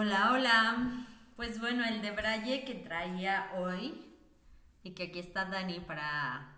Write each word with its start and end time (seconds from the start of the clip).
Hola, 0.00 0.30
hola. 0.30 1.06
Pues 1.34 1.58
bueno, 1.58 1.84
el 1.84 2.00
de 2.02 2.12
Braille 2.12 2.64
que 2.64 2.76
traía 2.76 3.50
hoy 3.56 4.16
y 4.84 4.92
que 4.92 5.08
aquí 5.08 5.18
está 5.18 5.46
Dani 5.46 5.80
para 5.80 6.54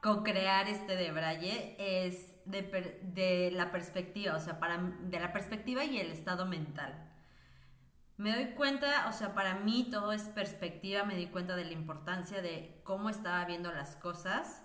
co-crear 0.00 0.68
este 0.68 0.94
de 0.94 1.10
Braille 1.10 1.74
es 1.76 2.36
de, 2.44 3.00
de, 3.02 3.50
la 3.50 3.72
perspectiva, 3.72 4.36
o 4.36 4.38
sea, 4.38 4.60
para, 4.60 4.78
de 4.78 5.18
la 5.18 5.32
perspectiva 5.32 5.84
y 5.84 5.98
el 5.98 6.12
estado 6.12 6.46
mental. 6.46 6.94
Me 8.16 8.32
doy 8.32 8.54
cuenta, 8.54 9.08
o 9.08 9.12
sea, 9.12 9.34
para 9.34 9.56
mí 9.56 9.88
todo 9.90 10.12
es 10.12 10.22
perspectiva, 10.22 11.02
me 11.02 11.16
di 11.16 11.26
cuenta 11.26 11.56
de 11.56 11.64
la 11.64 11.72
importancia 11.72 12.40
de 12.40 12.80
cómo 12.84 13.10
estaba 13.10 13.44
viendo 13.44 13.72
las 13.72 13.96
cosas, 13.96 14.62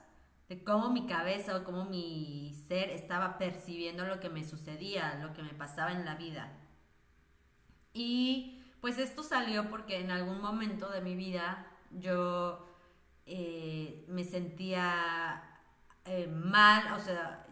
de 0.49 0.63
cómo 0.63 0.91
mi 0.91 1.07
cabeza 1.07 1.57
o 1.57 1.63
cómo 1.63 1.85
mi 1.85 2.53
ser 2.67 2.91
estaba 2.91 3.39
percibiendo 3.39 4.05
lo 4.05 4.19
que 4.19 4.29
me 4.29 4.43
sucedía, 4.43 5.15
lo 5.15 5.33
que 5.33 5.41
me 5.41 5.55
pasaba 5.55 5.93
en 5.93 6.05
la 6.05 6.13
vida. 6.13 6.55
Y 7.93 8.63
pues 8.81 8.97
esto 8.97 9.23
salió 9.23 9.69
porque 9.69 9.99
en 9.99 10.11
algún 10.11 10.41
momento 10.41 10.89
de 10.89 11.01
mi 11.01 11.15
vida 11.15 11.67
yo 11.91 12.65
eh, 13.25 14.05
me 14.07 14.23
sentía 14.23 15.43
eh, 16.05 16.27
mal, 16.27 16.93
o 16.93 16.99
sea, 16.99 17.45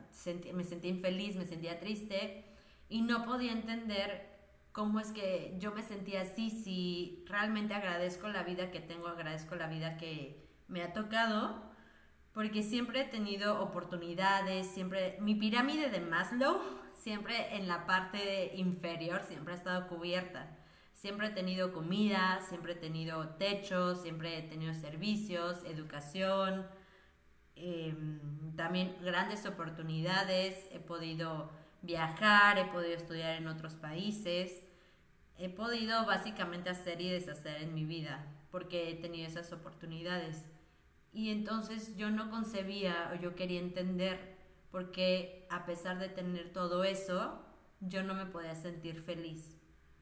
me 0.53 0.63
sentía 0.63 0.91
infeliz, 0.91 1.35
me 1.35 1.45
sentía 1.45 1.79
triste 1.79 2.45
y 2.89 3.01
no 3.01 3.25
podía 3.25 3.51
entender 3.51 4.37
cómo 4.71 4.99
es 4.99 5.11
que 5.11 5.55
yo 5.59 5.73
me 5.73 5.81
sentía 5.81 6.21
así, 6.21 6.49
si 6.49 7.25
realmente 7.27 7.73
agradezco 7.73 8.27
la 8.27 8.43
vida 8.43 8.71
que 8.71 8.79
tengo, 8.79 9.07
agradezco 9.07 9.55
la 9.55 9.67
vida 9.67 9.97
que 9.97 10.47
me 10.67 10.83
ha 10.83 10.93
tocado, 10.93 11.63
porque 12.31 12.61
siempre 12.61 13.01
he 13.01 13.05
tenido 13.05 13.59
oportunidades, 13.61 14.67
siempre, 14.67 15.17
mi 15.19 15.33
pirámide 15.33 15.89
de 15.89 15.99
Maslow, 15.99 16.61
siempre 17.07 17.55
en 17.55 17.69
la 17.69 17.85
parte 17.85 18.51
inferior, 18.57 19.23
siempre 19.23 19.53
ha 19.53 19.55
estado 19.55 19.87
cubierta. 19.87 20.57
Siempre 20.91 21.27
he 21.27 21.29
tenido 21.29 21.71
comida, 21.71 22.41
siempre 22.49 22.73
he 22.73 22.75
tenido 22.75 23.29
techo, 23.35 23.95
siempre 23.95 24.37
he 24.37 24.41
tenido 24.41 24.73
servicios, 24.73 25.63
educación, 25.63 26.67
em, 27.55 28.53
también 28.57 28.97
grandes 29.01 29.45
oportunidades, 29.45 30.67
he 30.73 30.81
podido 30.81 31.49
viajar, 31.81 32.59
he 32.59 32.65
podido 32.65 32.95
estudiar 32.95 33.37
en 33.37 33.47
otros 33.47 33.75
países, 33.75 34.61
he 35.37 35.47
podido 35.47 36.05
básicamente 36.05 36.69
hacer 36.69 36.99
y 36.99 37.09
deshacer 37.09 37.61
en 37.61 37.73
mi 37.73 37.85
vida 37.85 38.27
porque 38.51 38.89
he 38.89 38.95
tenido 38.95 39.27
esas 39.29 39.53
oportunidades. 39.53 40.43
Y 41.13 41.29
entonces 41.29 41.95
yo 41.95 42.11
no 42.11 42.29
concebía 42.29 43.11
o 43.13 43.15
yo 43.15 43.33
quería 43.33 43.61
entender 43.61 44.36
por 44.71 44.91
qué 44.91 45.47
a 45.49 45.65
pesar 45.65 45.99
de 45.99 46.09
tener 46.09 46.53
todo 46.53 46.83
eso, 46.83 47.43
yo 47.79 48.03
no 48.03 48.13
me 48.13 48.25
podía 48.25 48.55
sentir 48.55 49.01
feliz 49.01 49.57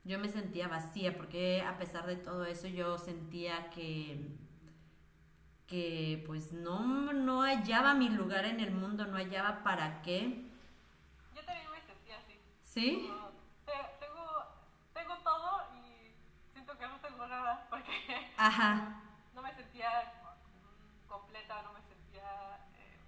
yo 0.05 0.19
me 0.19 0.29
sentía 0.29 0.67
vacía 0.67 1.17
porque 1.17 1.63
a 1.63 1.77
pesar 1.79 2.05
de 2.05 2.15
todo 2.15 2.45
eso 2.45 2.67
yo 2.67 2.97
sentía 2.99 3.71
que 3.71 4.37
que 5.65 6.23
pues 6.27 6.53
no, 6.53 7.11
no 7.11 7.41
hallaba 7.41 7.95
mi 7.95 8.09
lugar 8.09 8.45
en 8.45 8.59
el 8.59 8.69
mundo, 8.71 9.07
no 9.07 9.17
hallaba 9.17 9.63
para 9.63 10.03
qué. 10.03 10.45
Yo 11.33 11.43
también 11.43 11.71
me 11.71 11.81
sentía 11.81 12.19
así. 12.19 12.39
¿Sí? 12.61 13.11
tengo, 13.99 14.25
tengo 14.93 15.15
todo 15.23 15.63
y 15.73 16.13
siento 16.53 16.77
que 16.77 16.87
no 16.87 16.99
tengo 17.01 17.25
nada 17.25 17.65
porque 17.71 17.91
Ajá. 18.37 19.01
no 19.33 19.41
me 19.41 19.55
sentía 19.55 20.13
completa, 21.07 21.63
no 21.63 21.73
me 21.73 21.81
sentía 21.81 22.67
eh, 22.75 22.99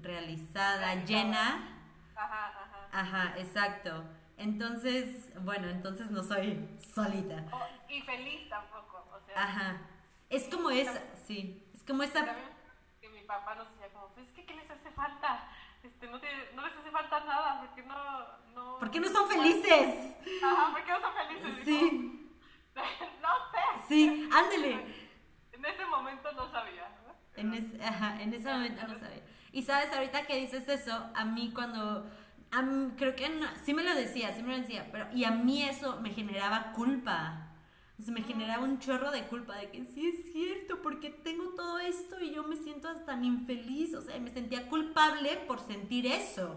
realizada, 0.00 0.94
llena. 1.04 1.78
Ajá, 2.14 2.48
ajá. 2.48 2.88
Ajá, 2.92 3.38
exacto. 3.38 4.04
Entonces, 4.36 5.32
bueno, 5.42 5.68
entonces 5.68 6.10
no 6.10 6.22
soy 6.22 6.68
solita. 6.94 7.44
y 7.88 8.00
feliz 8.02 8.48
tampoco, 8.48 9.08
o 9.12 9.26
sea. 9.26 9.42
Ajá. 9.42 9.80
Es 10.28 10.48
como 10.48 10.70
esa, 10.70 11.02
sí, 11.26 11.68
es 11.74 11.82
como 11.84 12.02
esa... 12.02 12.24
Que 13.00 13.08
mi 13.10 13.20
papá 13.20 13.54
nos 13.54 13.70
decía 13.72 13.92
como, 13.92 14.08
pues 14.14 14.26
es 14.28 14.32
que 14.32 14.46
¿qué 14.46 14.54
les 14.54 14.70
hace 14.70 14.90
falta? 14.92 15.48
Este, 15.82 16.06
no, 16.06 16.18
no 16.54 16.66
les 16.66 16.76
hace 16.76 16.90
falta 16.90 17.20
nada, 17.24 17.60
porque 17.60 17.82
no... 17.82 17.94
no 18.54 18.78
¿Por 18.78 18.90
qué 18.90 19.00
no 19.00 19.08
son 19.08 19.28
felices? 19.28 20.16
Ajá, 20.42 20.72
¿por 20.72 20.84
qué 20.84 20.92
no 20.92 21.00
son 21.00 21.12
felices? 21.14 21.64
Sí. 21.64 22.38
no 22.74 23.28
sé. 23.50 23.88
Sí, 23.88 24.30
ándele. 24.32 25.04
En 25.52 25.64
ese 25.64 25.84
momento 25.84 26.32
no 26.32 26.50
sabía. 26.50 26.88
¿no? 27.06 27.14
En, 27.36 27.54
ese, 27.54 27.84
ajá, 27.84 28.20
en 28.22 28.32
ese 28.32 28.50
momento 28.50 28.86
no 28.86 28.98
sabía. 28.98 29.22
Y 29.52 29.62
sabes, 29.62 29.92
ahorita 29.92 30.26
que 30.26 30.40
dices 30.40 30.68
eso, 30.68 31.10
a 31.14 31.24
mí 31.24 31.52
cuando 31.54 32.06
creo 32.96 33.14
que 33.14 33.30
sí 33.64 33.74
me 33.74 33.82
lo 33.82 33.94
decía, 33.94 34.34
sí 34.34 34.42
me 34.42 34.56
lo 34.56 34.62
decía, 34.62 34.88
pero 34.92 35.06
y 35.12 35.24
a 35.24 35.30
mí 35.30 35.62
eso 35.62 36.00
me 36.00 36.10
generaba 36.10 36.72
culpa. 36.72 37.48
O 37.98 38.02
sea, 38.02 38.12
me 38.12 38.22
generaba 38.22 38.64
un 38.64 38.78
chorro 38.78 39.10
de 39.10 39.26
culpa 39.28 39.56
de 39.56 39.70
que 39.70 39.84
sí 39.84 40.08
es 40.08 40.32
cierto, 40.32 40.82
porque 40.82 41.10
tengo 41.10 41.50
todo 41.54 41.78
esto 41.78 42.20
y 42.20 42.34
yo 42.34 42.42
me 42.42 42.56
siento 42.56 42.92
tan 43.04 43.24
infeliz, 43.24 43.94
o 43.94 44.02
sea, 44.02 44.18
me 44.18 44.30
sentía 44.30 44.68
culpable 44.68 45.36
por 45.46 45.60
sentir 45.60 46.06
eso. 46.06 46.56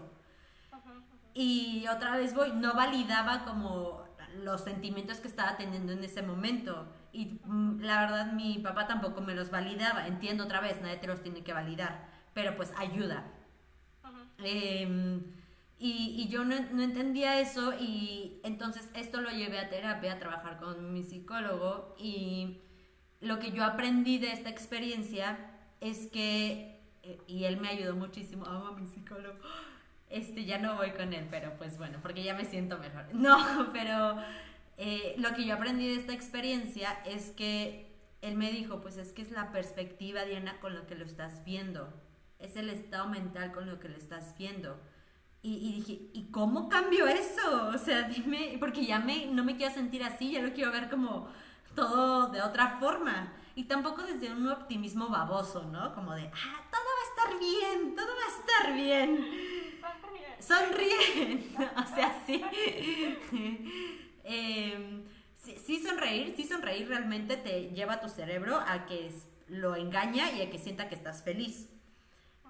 Y 1.34 1.86
otra 1.88 2.16
vez 2.16 2.34
voy, 2.34 2.50
no 2.52 2.74
validaba 2.74 3.44
como 3.44 4.06
los 4.42 4.64
sentimientos 4.64 5.20
que 5.20 5.28
estaba 5.28 5.56
teniendo 5.56 5.92
en 5.92 6.02
ese 6.02 6.22
momento. 6.22 6.86
Y 7.12 7.40
mm, 7.44 7.80
la 7.80 8.00
verdad 8.00 8.32
mi 8.32 8.58
papá 8.58 8.86
tampoco 8.86 9.20
me 9.20 9.34
los 9.34 9.50
validaba. 9.50 10.06
Entiendo 10.06 10.44
otra 10.44 10.60
vez, 10.60 10.80
nadie 10.80 10.96
te 10.96 11.06
los 11.06 11.22
tiene 11.22 11.44
que 11.44 11.52
validar, 11.52 12.08
pero 12.36 12.54
pues 12.54 12.70
ayuda. 12.76 13.24
Y, 15.78 16.14
y 16.18 16.28
yo 16.28 16.44
no, 16.44 16.54
no, 16.72 16.82
entendía 16.82 17.40
eso 17.40 17.72
y 17.80 18.42
entonces 18.44 18.90
esto 18.94 19.22
lo 19.22 19.30
llevé 19.30 19.58
a 19.58 19.70
terapia, 19.70 20.12
a 20.12 20.18
trabajar 20.18 20.58
con 20.58 20.92
mi 20.92 21.02
psicólogo 21.02 21.96
y 21.98 22.60
lo 23.20 23.38
que 23.38 23.52
yo 23.52 23.64
aprendí 23.64 24.18
de 24.18 24.32
esta 24.32 24.50
experiencia 24.50 25.38
es 25.80 26.08
que, 26.08 26.82
eh, 27.02 27.18
y 27.26 27.44
él 27.44 27.56
me 27.56 27.68
ayudó 27.68 27.96
muchísimo, 27.96 28.44
amo 28.44 28.66
a 28.66 28.72
mi 28.72 28.86
psicólogo, 28.86 29.38
este, 30.10 30.44
ya 30.44 30.58
no 30.58 30.76
voy 30.76 30.90
con 30.90 31.14
él, 31.14 31.26
pero 31.30 31.56
pues 31.56 31.78
bueno, 31.78 32.00
porque 32.02 32.22
ya 32.22 32.34
me 32.34 32.44
siento 32.44 32.76
mejor. 32.78 33.06
No, 33.14 33.70
pero 33.72 34.18
eh, 34.76 35.14
lo 35.16 35.32
que 35.32 35.46
yo 35.46 35.54
aprendí 35.54 35.88
de 35.88 35.96
esta 35.96 36.12
experiencia 36.12 37.00
es 37.06 37.30
que 37.30 37.96
él 38.20 38.36
me 38.36 38.50
dijo, 38.50 38.82
pues 38.82 38.98
es 38.98 39.12
que 39.12 39.22
es 39.22 39.30
la 39.30 39.52
perspectiva, 39.52 40.26
Diana, 40.26 40.60
con 40.60 40.74
lo 40.74 40.86
que 40.86 40.96
lo 40.96 41.06
estás 41.06 41.42
viendo, 41.44 41.90
es 42.38 42.56
el 42.56 42.70
estado 42.70 43.08
mental 43.08 43.52
con 43.52 43.68
lo 43.68 43.78
que 43.78 43.88
lo 43.88 43.96
estás 43.96 44.36
viendo 44.36 44.78
y, 45.48 45.72
dije, 45.74 46.10
¿y 46.12 46.28
cómo 46.32 46.68
cambio 46.68 47.06
eso? 47.06 47.68
O 47.68 47.78
sea, 47.78 48.02
dime, 48.02 48.56
porque 48.58 48.84
ya 48.84 48.98
me, 48.98 49.26
no 49.26 49.44
me 49.44 49.56
quiero 49.56 49.72
sentir 49.72 50.02
así, 50.02 50.32
ya 50.32 50.42
lo 50.42 50.52
quiero 50.52 50.72
ver 50.72 50.90
como 50.90 51.28
todo 51.76 52.28
de 52.28 52.42
otra 52.42 52.78
forma. 52.80 53.32
Y 53.54 53.64
tampoco 53.64 54.02
desde 54.02 54.32
un 54.32 54.48
optimismo 54.48 55.08
baboso, 55.08 55.62
¿no? 55.62 55.94
Como 55.94 56.14
de, 56.14 56.24
ah, 56.24 56.64
todo 56.70 56.82
va 56.82 57.02
a 57.04 57.28
estar 57.28 57.38
bien, 57.38 57.94
todo 57.94 58.08
va 58.08 58.24
a 58.24 58.40
estar 58.40 58.74
bien. 58.74 59.24
Sonríe. 60.40 61.46
o 61.76 61.94
sea, 61.94 62.22
sí. 62.26 62.44
Em, 64.28 65.04
sí. 65.36 65.56
sí. 65.64 65.78
sonreír, 65.80 66.34
sí 66.36 66.44
sonreír 66.44 66.88
realmente 66.88 67.36
te 67.36 67.70
lleva 67.70 67.94
a 67.94 68.00
tu 68.00 68.08
cerebro 68.08 68.58
a 68.58 68.84
que 68.86 69.12
lo 69.46 69.76
engaña 69.76 70.32
y 70.32 70.42
a 70.42 70.50
que 70.50 70.58
sienta 70.58 70.88
que 70.88 70.96
estás 70.96 71.22
feliz. 71.22 71.68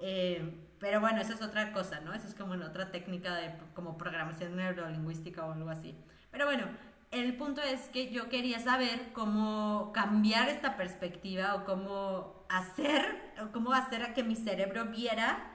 Eh, 0.00 0.62
pero 0.78 1.00
bueno, 1.00 1.20
eso 1.20 1.32
es 1.32 1.42
otra 1.42 1.72
cosa, 1.72 2.00
¿no? 2.00 2.12
Eso 2.12 2.26
es 2.28 2.34
como 2.34 2.54
en 2.54 2.62
otra 2.62 2.90
técnica 2.90 3.34
de 3.34 3.54
como 3.74 3.96
programación 3.96 4.56
neurolingüística 4.56 5.44
o 5.44 5.52
algo 5.52 5.70
así. 5.70 5.94
Pero 6.30 6.44
bueno, 6.44 6.66
el 7.10 7.36
punto 7.36 7.62
es 7.62 7.88
que 7.88 8.10
yo 8.10 8.28
quería 8.28 8.60
saber 8.60 9.12
cómo 9.12 9.90
cambiar 9.94 10.48
esta 10.48 10.76
perspectiva 10.76 11.54
o 11.54 11.64
cómo 11.64 12.44
hacer, 12.48 13.32
o 13.42 13.52
cómo 13.52 13.72
hacer 13.72 14.02
a 14.02 14.12
que 14.12 14.22
mi 14.22 14.36
cerebro 14.36 14.86
viera 14.86 15.52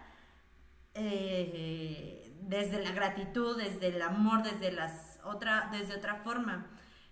eh, 0.95 2.35
desde 2.41 2.83
la 2.83 2.91
gratitud, 2.91 3.57
desde 3.57 3.87
el 3.87 4.01
amor, 4.01 4.43
desde, 4.43 4.71
las 4.71 5.19
otra, 5.23 5.69
desde 5.71 5.95
otra 5.95 6.15
forma. 6.15 6.67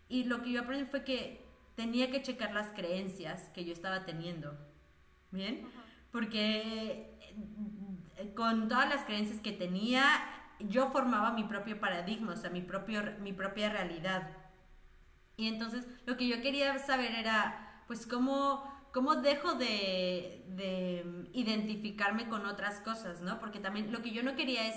Y 0.08 0.24
lo 0.24 0.42
que 0.42 0.52
yo 0.52 0.62
aprendí 0.62 0.86
fue 0.86 1.04
que 1.04 1.46
tenía 1.76 2.10
que 2.10 2.22
checar 2.22 2.54
las 2.54 2.72
creencias 2.72 3.50
que 3.54 3.64
yo 3.66 3.74
estaba 3.74 4.06
teniendo. 4.06 4.58
¿Bien? 5.32 5.70
Porque 6.12 7.18
con 8.36 8.68
todas 8.68 8.90
las 8.90 9.04
creencias 9.06 9.40
que 9.42 9.52
tenía, 9.52 10.04
yo 10.60 10.92
formaba 10.92 11.32
mi 11.32 11.44
propio 11.44 11.80
paradigma, 11.80 12.34
o 12.34 12.38
sea, 12.38 12.50
mi, 12.50 12.62
propio, 12.62 13.02
mi 13.20 13.34
propia 13.34 13.70
realidad. 13.70 14.30
Y 15.38 15.48
entonces 15.48 15.86
lo 16.06 16.18
que 16.18 16.28
yo 16.28 16.42
quería 16.42 16.78
saber 16.80 17.14
era, 17.14 17.84
pues, 17.88 18.06
cómo, 18.06 18.64
cómo 18.92 19.16
dejo 19.16 19.54
de, 19.54 20.44
de 20.50 21.30
identificarme 21.34 22.28
con 22.28 22.46
otras 22.46 22.82
cosas, 22.82 23.22
¿no? 23.22 23.40
Porque 23.40 23.60
también 23.60 23.92
lo 23.92 24.02
que 24.02 24.12
yo 24.12 24.24
no 24.24 24.36
quería 24.36 24.68
es 24.68 24.76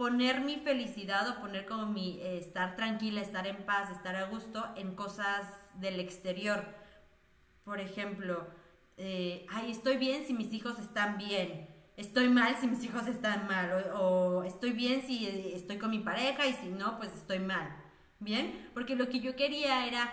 poner 0.00 0.40
mi 0.40 0.56
felicidad 0.56 1.28
o 1.28 1.40
poner 1.42 1.66
como 1.66 1.84
mi 1.84 2.18
eh, 2.20 2.38
estar 2.38 2.74
tranquila, 2.74 3.20
estar 3.20 3.46
en 3.46 3.64
paz, 3.66 3.90
estar 3.90 4.16
a 4.16 4.24
gusto 4.24 4.66
en 4.74 4.94
cosas 4.94 5.46
del 5.74 6.00
exterior. 6.00 6.64
Por 7.64 7.80
ejemplo, 7.80 8.46
eh, 9.00 9.46
ay, 9.50 9.70
estoy 9.70 9.96
bien 9.96 10.24
si 10.26 10.34
mis 10.34 10.52
hijos 10.52 10.78
están 10.78 11.18
bien 11.18 11.68
estoy 11.96 12.28
mal 12.30 12.56
si 12.58 12.66
mis 12.66 12.82
hijos 12.84 13.06
están 13.06 13.46
mal, 13.46 13.92
o, 13.94 14.42
estoy 14.44 14.72
bien 14.72 15.02
si 15.02 15.26
estoy 15.54 15.76
con 15.76 15.90
mi 15.90 15.98
pareja 15.98 16.46
y 16.46 16.54
si 16.54 16.68
no, 16.68 16.96
pues 16.96 17.12
estoy 17.12 17.40
mal. 17.40 17.76
¿bien? 18.20 18.70
Porque 18.74 18.94
lo 18.94 19.08
que 19.08 19.20
yo 19.20 19.34
quería 19.34 19.86
era 19.86 20.12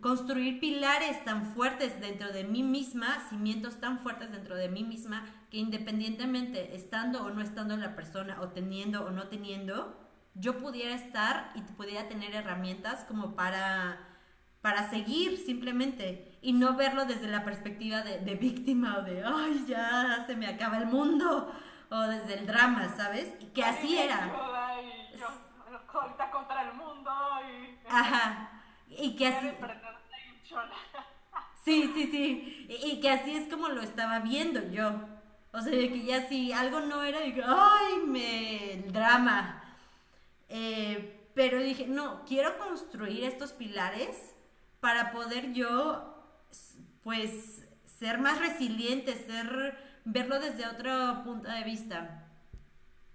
construir 0.00 0.58
pilares 0.58 1.24
tan 1.24 1.54
fuertes 1.54 1.98
dentro 2.00 2.32
de 2.32 2.44
mí 2.44 2.62
misma, 2.62 3.26
cimientos 3.30 3.80
tan 3.80 4.00
fuertes 4.00 4.32
dentro 4.32 4.56
de 4.56 4.68
mí 4.68 4.82
misma, 4.82 5.24
que 5.50 5.58
independientemente 5.58 6.74
estando 6.74 7.24
o 7.24 7.30
no 7.30 7.40
estando 7.40 7.76
la 7.76 7.94
persona, 7.94 8.40
o 8.40 8.48
teniendo 8.48 9.04
o 9.04 9.10
no 9.10 9.28
teniendo, 9.28 9.98
yo 10.34 10.58
pudiera 10.58 10.94
estar 10.94 11.52
y 11.54 11.60
pudiera 11.60 12.08
tener 12.08 12.34
herramientas 12.34 13.04
como 13.04 13.36
para, 13.36 13.98
para 14.60 14.90
seguir 14.90 15.36
simplemente 15.36 16.31
y 16.42 16.52
no 16.52 16.74
verlo 16.74 17.04
desde 17.06 17.28
la 17.28 17.44
perspectiva 17.44 18.02
de, 18.02 18.18
de 18.18 18.34
víctima 18.34 18.98
o 18.98 19.02
de, 19.02 19.24
ay, 19.24 19.64
ya 19.66 20.24
se 20.26 20.36
me 20.36 20.48
acaba 20.48 20.76
el 20.76 20.86
mundo, 20.86 21.50
o 21.88 22.00
desde 22.00 22.34
el 22.34 22.46
drama, 22.46 22.88
¿sabes? 22.96 23.32
Que 23.54 23.64
así 23.64 23.96
era. 23.96 24.32
Y 25.14 25.18
yo, 25.18 25.28
contra 26.32 26.62
el 26.62 26.74
mundo 26.74 27.10
y... 27.48 27.78
Ajá. 27.88 28.62
Y 28.88 29.16
que 29.16 29.28
así... 29.28 29.50
Sí, 31.64 31.92
sí, 31.94 32.08
sí. 32.10 32.66
Y, 32.68 33.00
que 33.00 33.08
así 33.08 33.36
es 33.36 33.48
como 33.48 33.68
lo 33.68 33.82
estaba 33.82 34.18
viendo 34.18 34.60
yo. 34.72 34.90
O 35.52 35.60
sea, 35.60 35.70
que 35.70 36.02
ya 36.02 36.26
si 36.28 36.52
algo 36.52 36.80
no 36.80 37.04
era, 37.04 37.20
digo, 37.20 37.44
¡ay, 37.46 37.98
me... 38.04 38.72
el 38.72 38.92
drama! 38.92 39.62
Eh, 40.48 41.28
pero 41.34 41.60
dije, 41.60 41.86
no, 41.86 42.24
quiero 42.24 42.58
construir 42.58 43.22
estos 43.22 43.52
pilares 43.52 44.34
para 44.80 45.12
poder 45.12 45.52
yo, 45.52 46.11
pues, 47.02 47.66
ser 47.84 48.18
más 48.18 48.38
resiliente, 48.38 49.14
ser, 49.14 49.76
verlo 50.04 50.40
desde 50.40 50.66
otro 50.66 51.22
punto 51.24 51.48
de 51.48 51.64
vista. 51.64 52.28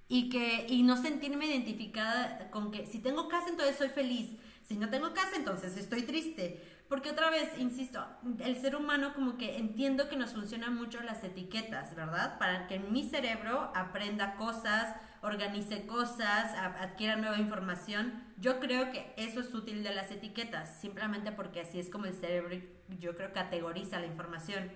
Y, 0.09 0.29
que, 0.29 0.65
y 0.69 0.83
no 0.83 1.01
sentirme 1.01 1.47
identificada 1.47 2.49
con 2.49 2.71
que 2.71 2.85
si 2.85 2.99
tengo 2.99 3.27
casa, 3.27 3.49
entonces 3.49 3.77
soy 3.77 3.89
feliz. 3.89 4.31
Si 4.63 4.77
no 4.77 4.89
tengo 4.89 5.13
casa, 5.13 5.35
entonces 5.35 5.77
estoy 5.77 6.03
triste. 6.03 6.61
Porque 6.89 7.11
otra 7.11 7.29
vez, 7.29 7.57
insisto, 7.57 8.05
el 8.39 8.55
ser 8.55 8.75
humano 8.75 9.13
como 9.13 9.37
que 9.37 9.57
entiendo 9.57 10.07
que 10.07 10.15
nos 10.15 10.33
funcionan 10.33 10.75
mucho 10.75 11.01
las 11.01 11.21
etiquetas, 11.21 11.93
¿verdad? 11.95 12.39
Para 12.39 12.67
que 12.67 12.79
mi 12.79 13.03
cerebro 13.03 13.71
aprenda 13.75 14.35
cosas, 14.35 14.95
organice 15.21 15.85
cosas, 15.85 16.53
adquiera 16.55 17.17
nueva 17.17 17.39
información. 17.39 18.23
Yo 18.37 18.61
creo 18.61 18.89
que 18.91 19.13
eso 19.17 19.41
es 19.41 19.53
útil 19.53 19.83
de 19.83 19.93
las 19.93 20.11
etiquetas, 20.11 20.79
simplemente 20.79 21.33
porque 21.33 21.59
así 21.61 21.77
es 21.77 21.89
como 21.89 22.05
el 22.05 22.13
cerebro, 22.13 22.55
yo 22.99 23.15
creo, 23.15 23.33
categoriza 23.33 23.99
la 23.99 24.05
información. 24.05 24.69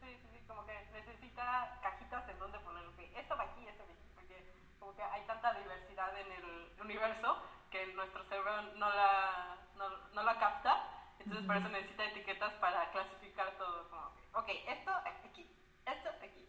Sí, 0.00 0.08
sí, 0.08 0.28
sí, 0.32 0.38
como 0.48 0.64
que 0.64 0.72
necesita 0.94 1.78
cajitas 1.82 2.26
en 2.30 2.38
donde 2.38 2.60
poner, 2.60 2.84
esto 3.14 3.36
va 3.36 3.44
aquí, 3.44 3.66
esto 3.68 3.84
va 3.86 3.92
aquí, 3.92 4.08
porque 4.14 4.54
como 4.80 4.96
que 4.96 5.02
hay 5.02 5.26
tanta 5.26 5.52
diversidad 5.52 6.18
en 6.18 6.32
el 6.32 6.80
universo 6.80 7.36
que 7.70 7.92
nuestro 7.92 8.24
cerebro 8.24 8.62
no 8.76 8.88
la, 8.88 9.58
no, 9.76 9.84
no 10.14 10.22
la 10.22 10.38
capta 10.38 10.91
entonces, 11.24 11.46
por 11.46 11.56
eso 11.56 11.68
necesita 11.68 12.04
etiquetas 12.04 12.52
para 12.54 12.90
clasificar 12.90 13.56
todo. 13.56 13.88
Como, 13.88 14.02
ok, 14.34 14.48
esto 14.68 14.90
aquí, 14.90 15.48
esto 15.86 16.08
aquí. 16.20 16.48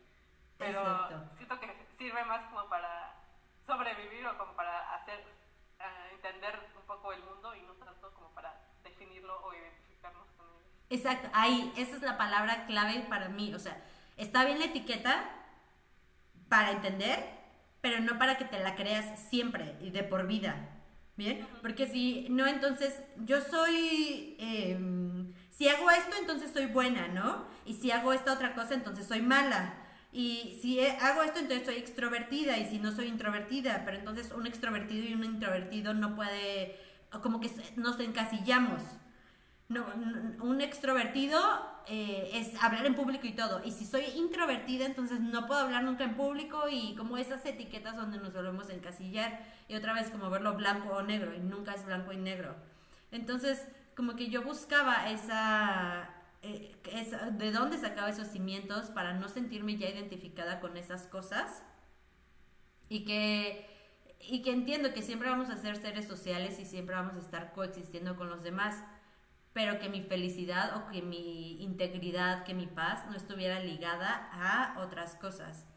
Pero 0.58 1.08
siento 1.38 1.60
que 1.60 1.88
sirve 1.98 2.24
más 2.26 2.50
como 2.50 2.68
para 2.70 3.14
sobrevivir 3.66 4.26
o 4.28 4.38
como 4.38 4.54
para 4.54 4.96
hacer, 4.96 5.20
uh, 5.80 6.16
entender 6.16 6.60
un 6.76 6.86
poco 6.86 7.14
el 7.14 7.24
mundo 7.24 7.56
y 7.56 7.62
no 7.62 7.74
tanto 7.74 8.14
como 8.14 8.30
para 8.30 8.56
definirlo 8.84 9.44
o 9.46 9.54
identificarnos 9.54 10.28
con 10.38 10.48
él. 10.48 10.64
Exacto, 10.90 11.30
ahí, 11.34 11.72
esa 11.78 11.96
es 11.96 12.02
la 12.02 12.18
palabra 12.18 12.66
clave 12.66 13.06
para 13.10 13.30
mí. 13.30 13.54
O 13.54 13.60
sea, 13.60 13.78
está 14.18 14.46
bien 14.46 14.60
la 14.60 14.66
etiqueta 14.66 15.24
para 16.50 16.72
entender, 16.72 17.20
pero 17.82 18.00
no 18.00 18.18
para 18.18 18.38
que 18.38 18.46
te 18.46 18.60
la 18.60 18.76
creas 18.76 19.20
siempre 19.30 19.76
y 19.82 19.92
de 19.92 20.04
por 20.04 20.28
vida. 20.28 20.73
Bien, 21.16 21.46
porque 21.62 21.88
si 21.88 22.28
no, 22.30 22.48
entonces 22.48 23.00
yo 23.24 23.40
soy, 23.42 24.36
em, 24.40 25.32
si 25.52 25.68
hago 25.70 25.92
esto, 25.92 26.16
entonces 26.20 26.52
soy 26.52 26.66
buena, 26.66 27.08
¿no? 27.08 27.46
Y 27.66 27.76
si 27.76 27.92
hago 27.92 28.14
esta 28.14 28.34
otra 28.34 28.56
cosa, 28.56 28.74
entonces 28.74 29.06
soy 29.06 29.22
mala. 29.22 29.76
Y 30.12 30.60
si 30.62 30.80
hago 30.80 31.22
esto, 31.24 31.40
entonces 31.40 31.66
soy 31.66 31.76
extrovertida. 31.76 32.58
Y 32.58 32.66
si 32.66 32.80
no 32.80 32.92
soy 32.92 33.08
introvertida, 33.08 33.84
pero 33.86 33.98
entonces 33.98 34.32
un 34.32 34.48
extrovertido 34.48 35.08
y 35.08 35.14
un 35.14 35.24
introvertido 35.24 35.94
no 35.94 36.16
puede, 36.16 36.80
como 37.22 37.40
que 37.40 37.52
nos 37.76 38.00
encasillamos. 38.00 38.82
No, 39.70 39.86
un 40.42 40.62
extrovertido 40.62 41.40
eh, 41.88 42.30
es 42.34 42.62
hablar 42.64 42.86
en 42.86 42.96
público 42.96 43.28
y 43.28 43.34
todo. 43.34 43.62
Y 43.64 43.72
si 43.72 43.86
soy 43.86 44.04
introvertida, 44.16 44.86
entonces 44.86 45.20
no 45.20 45.48
puedo 45.48 45.62
hablar 45.62 45.84
nunca 45.84 46.04
en 46.04 46.16
público 46.16 46.66
y 46.70 46.96
como 46.96 47.18
esas 47.18 47.46
etiquetas 47.46 47.96
donde 47.96 48.18
nos 48.20 48.34
volvemos 48.34 48.70
a 48.70 48.74
encasillar. 48.74 49.40
Y 49.68 49.76
otra 49.76 49.94
vez 49.94 50.10
como 50.10 50.30
verlo 50.30 50.54
blanco 50.56 50.94
o 50.94 51.02
negro 51.02 51.34
y 51.34 51.40
nunca 51.40 51.74
es 51.74 51.86
blanco 51.86 52.14
y 52.14 52.18
negro. 52.18 52.56
Entonces, 53.12 53.68
como 53.96 54.16
que 54.16 54.30
yo 54.30 54.44
buscaba 54.44 55.10
esa, 55.10 56.10
eh, 56.42 56.76
esa 56.92 57.32
de 57.32 57.52
dónde 57.52 57.78
sacaba 57.78 58.10
esos 58.10 58.28
cimientos 58.28 58.90
para 58.92 59.14
no 59.14 59.28
sentirme 59.30 59.78
ya 59.78 59.90
identificada 59.90 60.60
con 60.60 60.78
esas 60.78 61.08
cosas. 61.08 61.64
Y 62.90 63.06
que 63.06 63.70
y 64.26 64.42
que 64.42 64.52
entiendo 64.52 64.94
que 64.94 65.02
siempre 65.02 65.30
vamos 65.30 65.50
a 65.50 65.58
ser 65.58 65.76
seres 65.76 66.08
sociales 66.08 66.58
y 66.60 66.66
siempre 66.66 66.96
vamos 66.96 67.16
a 67.16 67.20
estar 67.20 67.52
coexistiendo 67.52 68.16
con 68.16 68.30
los 68.30 68.42
demás 68.42 68.82
pero 69.54 69.80
que 69.80 69.90
mi 69.90 70.02
felicidad 70.02 70.78
o 70.78 70.88
que 70.90 71.02
mi 71.02 71.62
integridad, 71.62 72.44
que 72.44 72.54
mi 72.54 72.68
paz 72.68 73.06
no 73.10 73.16
estuviera 73.16 73.60
ligada 73.60 74.30
a 74.34 74.80
otras 74.80 75.16
cosas. 75.16 75.68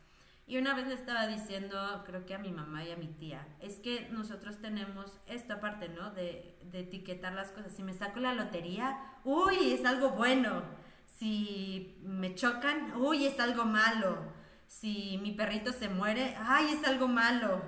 Y 0.47 0.59
una 0.59 0.75
vez 0.75 0.87
le 0.87 0.95
estaba 0.95 1.27
diciendo, 1.27 2.05
creo 2.07 2.25
que 2.25 2.35
a 2.35 2.39
mi 2.39 2.53
mamá 2.53 2.85
y 2.85 2.93
a 2.93 2.97
mi 2.97 3.09
tía, 3.09 3.47
es 3.61 3.79
que 3.81 4.09
nosotros 4.11 4.61
tenemos 4.61 5.19
esta 5.27 5.61
parte, 5.61 5.89
¿no? 5.89 6.11
De, 6.11 6.57
de 6.63 6.81
etiquetar 6.81 7.33
las 7.33 7.51
cosas. 7.51 7.73
Si 7.75 7.83
me 7.83 7.95
saco 7.95 8.21
la 8.21 8.33
lotería, 8.33 8.97
uy, 9.25 9.73
es 9.73 9.85
algo 9.85 10.11
bueno. 10.11 10.63
Si 11.07 11.99
me 12.03 12.35
chocan, 12.35 12.95
uy, 12.97 13.27
es 13.27 13.41
algo 13.41 13.65
malo. 13.65 14.19
Si 14.69 15.19
mi 15.23 15.33
perrito 15.33 15.73
se 15.73 15.89
muere, 15.89 16.37
ay, 16.39 16.75
es 16.75 16.87
algo 16.87 17.09
malo. 17.09 17.61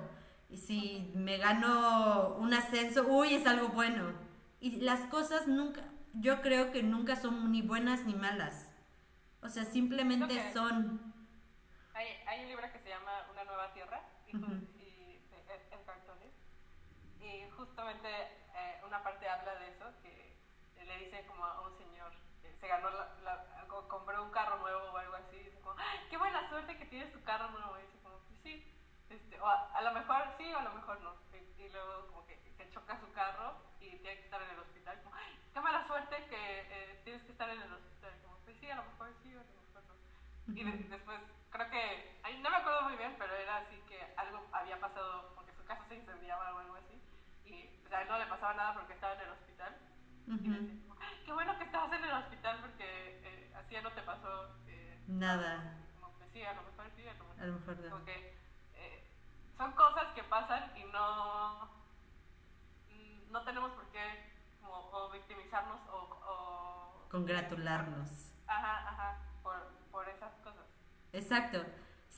Y 0.49 0.57
si 0.57 1.11
me 1.15 1.37
gano 1.37 2.35
un 2.39 2.53
ascenso, 2.53 3.05
uy, 3.07 3.33
es 3.33 3.45
algo 3.45 3.69
bueno. 3.69 4.13
Y 4.61 4.77
las 4.81 5.01
cosas 5.07 5.47
nunca, 5.47 5.83
yo 6.19 6.41
creo 6.41 6.71
que 6.71 6.83
nunca 6.83 7.15
son 7.15 7.51
ni 7.51 7.61
buenas 7.61 8.05
ni 8.05 8.13
malas. 8.13 8.69
O 9.41 9.49
sea, 9.49 9.65
simplemente 9.65 10.53
son... 10.53 11.13
Hay, 11.93 12.07
hay, 12.27 12.41
un 12.41 12.47
libro 12.49 12.71
que 12.71 12.79
se 12.79 12.89
llama 12.89 13.11
Una 13.31 13.43
nueva 13.45 13.73
tierra 13.73 14.01
y, 14.27 14.37
y 14.37 15.21
en 15.71 15.83
cartones. 15.85 16.31
Y 17.19 17.49
justamente 17.51 18.07
eh, 18.55 18.81
una 18.85 19.01
parte 19.03 19.27
habla 19.27 19.55
de 19.55 19.69
eso, 19.69 19.85
que 20.01 20.35
le 20.83 20.97
dice 20.97 21.25
como 21.27 21.45
a 21.45 21.61
un 21.61 21.77
señor 21.77 22.11
que 22.41 22.53
se 22.53 22.67
ganó, 22.67 22.89
la, 22.89 23.45
compró 23.87 24.23
un 24.23 24.31
carro 24.31 24.57
nuevo 24.59 24.91
o 24.91 24.97
algo 24.97 25.15
así, 25.15 25.35
y 25.35 25.43
dice 25.43 25.59
como, 25.61 25.75
qué 26.09 26.17
buena 26.17 26.47
suerte 26.49 26.77
que 26.77 26.85
tienes 26.85 27.11
tu 27.11 27.21
carro 27.23 27.49
nuevo. 27.49 27.77
Y 27.77 27.81
dice 27.83 27.99
como, 28.03 28.19
sí, 28.43 28.65
este, 29.09 29.39
o 29.39 29.47
a, 29.47 29.81
lo 29.81 29.91
mejor 29.93 30.23
sí 30.37 30.51
o 30.51 30.57
a 30.57 30.63
lo 30.63 30.73
mejor 30.73 31.01
no. 31.01 31.15
Y, 31.33 31.63
y 31.63 31.69
luego 31.69 32.07
como 32.07 32.25
que 32.25 32.37
se 32.57 32.69
choca 32.71 32.99
su 32.99 33.11
carro 33.11 33.55
y 33.79 33.89
tiene 33.97 34.17
que 34.17 34.25
estar 34.25 34.41
en 34.41 34.49
el 34.49 34.59
hospital. 34.59 35.01
Como, 35.03 35.15
qué 35.53 35.59
mala 35.59 35.87
suerte 35.87 36.15
que 36.29 36.59
eh, 36.69 37.01
tienes 37.03 37.23
que 37.23 37.31
estar 37.31 37.49
en 37.49 37.61
el 37.61 37.73
hospital. 37.73 38.13
Como, 38.23 38.37
pues 38.45 38.57
sí, 38.59 38.69
a 38.69 38.75
lo 38.75 38.83
mejor 38.83 39.13
sí, 39.23 39.31
a 39.31 39.35
lo 39.35 39.43
mejor 39.43 39.83
no. 39.87 39.95
Y 40.59 40.63
después, 40.63 41.19
creo 41.51 41.69
que, 41.69 42.19
no 42.41 42.49
me 42.49 42.57
acuerdo 42.57 42.81
muy 42.81 42.97
bien, 42.97 43.15
pero 43.17 43.33
era 43.33 43.59
así 43.59 43.81
que 43.87 43.97
algo 44.17 44.45
había 44.51 44.77
pasado, 44.77 45.31
porque 45.33 45.53
su 45.53 45.63
casa 45.63 45.85
se 45.87 45.95
incendiaba 45.95 46.53
o 46.53 46.59
algo 46.59 46.75
así. 46.75 47.01
Y 47.45 47.67
pues, 47.79 47.93
a 47.93 48.01
él 48.01 48.07
no 48.09 48.19
le 48.19 48.25
pasaba 48.25 48.53
nada 48.55 48.73
porque 48.73 48.93
estaba 48.93 49.13
en 49.13 49.21
el 49.21 49.29
hospital. 49.29 49.77
Y 50.27 50.49
decía, 50.49 50.85
qué 51.25 51.31
bueno 51.31 51.57
que 51.57 51.63
estabas 51.63 51.93
en 51.93 52.03
el 52.03 52.11
hospital 52.11 52.57
porque 52.59 53.21
eh, 53.23 53.53
así 53.55 53.73
ya 53.73 53.81
no 53.81 53.91
te 53.91 54.01
pasó 54.01 54.53
eh, 54.67 55.01
nada. 55.07 55.77
Como, 55.99 56.11
pues 56.17 56.29
sí, 56.33 56.43
a 56.43 56.53
lo 56.53 56.61
mejor 56.63 56.85
sí, 56.95 57.07
a 57.07 57.13
lo 57.13 57.23
mejor, 57.23 57.41
a 57.41 57.45
lo 57.45 57.53
mejor 57.53 57.77
no. 57.77 57.89
Como 57.89 58.05
que 58.05 58.37
eh, 58.75 59.07
son 59.57 59.71
cosas 59.71 60.13
que 60.13 60.23
pasan 60.23 60.77
y 60.77 60.83
no, 60.91 61.69
no 63.31 63.43
tenemos 63.43 63.71
por 63.71 63.85
qué 63.91 64.29
o 64.67 65.09
victimizarnos 65.09 65.79
o, 65.89 67.07
congratularnos. 67.09 68.35
Ajá, 68.45 68.88
Exacto, 71.19 71.61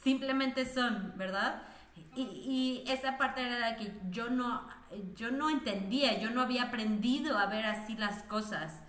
simplemente 0.04 0.66
son, 0.66 1.14
¿verdad? 1.18 1.64
Y, 2.16 2.84
esa 2.88 3.18
parte 3.18 3.42
era 3.42 3.58
la 3.60 3.76
que 3.78 3.92
yo 4.10 4.30
no, 4.30 4.68
yo 5.16 5.32
no 5.32 5.50
entendía, 5.50 6.20
yo 6.20 6.30
no 6.30 6.42
había 6.42 6.64
aprendido 6.64 7.38
a 7.38 7.48
ver 7.48 7.66
así 7.66 7.96
las 7.96 8.24
cosas. 8.24 8.82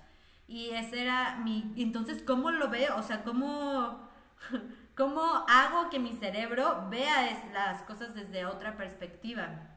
Y 0.46 0.70
ese 0.70 1.02
era 1.02 1.36
mi... 1.36 1.72
Entonces, 1.76 2.22
¿cómo 2.22 2.50
lo 2.50 2.68
veo? 2.68 2.96
O 2.96 3.02
sea, 3.02 3.24
¿cómo, 3.24 4.08
cómo 4.96 5.22
hago 5.48 5.88
que 5.88 5.98
mi 5.98 6.12
cerebro 6.12 6.88
vea 6.90 7.42
las 7.52 7.82
cosas 7.82 8.14
desde 8.14 8.44
otra 8.44 8.76
perspectiva? 8.76 9.72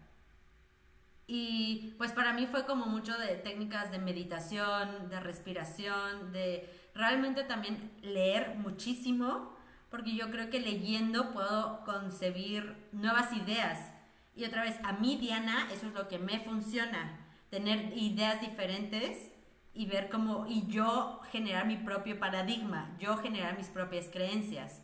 Y 1.27 1.95
pues 1.97 2.11
para 2.11 2.33
mí 2.33 2.45
fue 2.45 2.65
como 2.65 2.85
mucho 2.87 3.17
de 3.17 3.35
técnicas 3.37 3.91
de 3.91 3.99
meditación, 3.99 5.09
de 5.09 5.19
respiración, 5.19 6.31
de 6.31 6.69
realmente 6.93 7.43
también 7.43 7.91
leer 8.01 8.55
muchísimo, 8.55 9.54
porque 9.95 10.13
yo 10.13 10.29
creo 10.29 10.49
que 10.49 10.59
leyendo 10.59 11.31
puedo 11.31 11.85
concebir 11.85 12.75
nuevas 12.91 13.31
ideas. 13.31 13.93
Y 14.35 14.43
otra 14.43 14.63
vez, 14.63 14.77
a 14.83 14.91
mí, 14.91 15.15
Diana, 15.15 15.69
eso 15.71 15.87
es 15.87 15.93
lo 15.93 16.09
que 16.09 16.19
me 16.19 16.41
funciona. 16.41 17.21
tener 17.49 17.97
ideas 17.97 18.41
diferentes 18.41 19.31
y 19.73 19.85
ver 19.85 20.09
cómo, 20.09 20.47
y 20.47 20.67
yo 20.67 21.21
generar 21.31 21.65
mi 21.65 21.77
propio 21.77 22.19
paradigma, 22.19 22.93
yo 22.99 23.15
generar 23.15 23.57
mis 23.57 23.69
propias 23.69 24.09
creencias. 24.09 24.81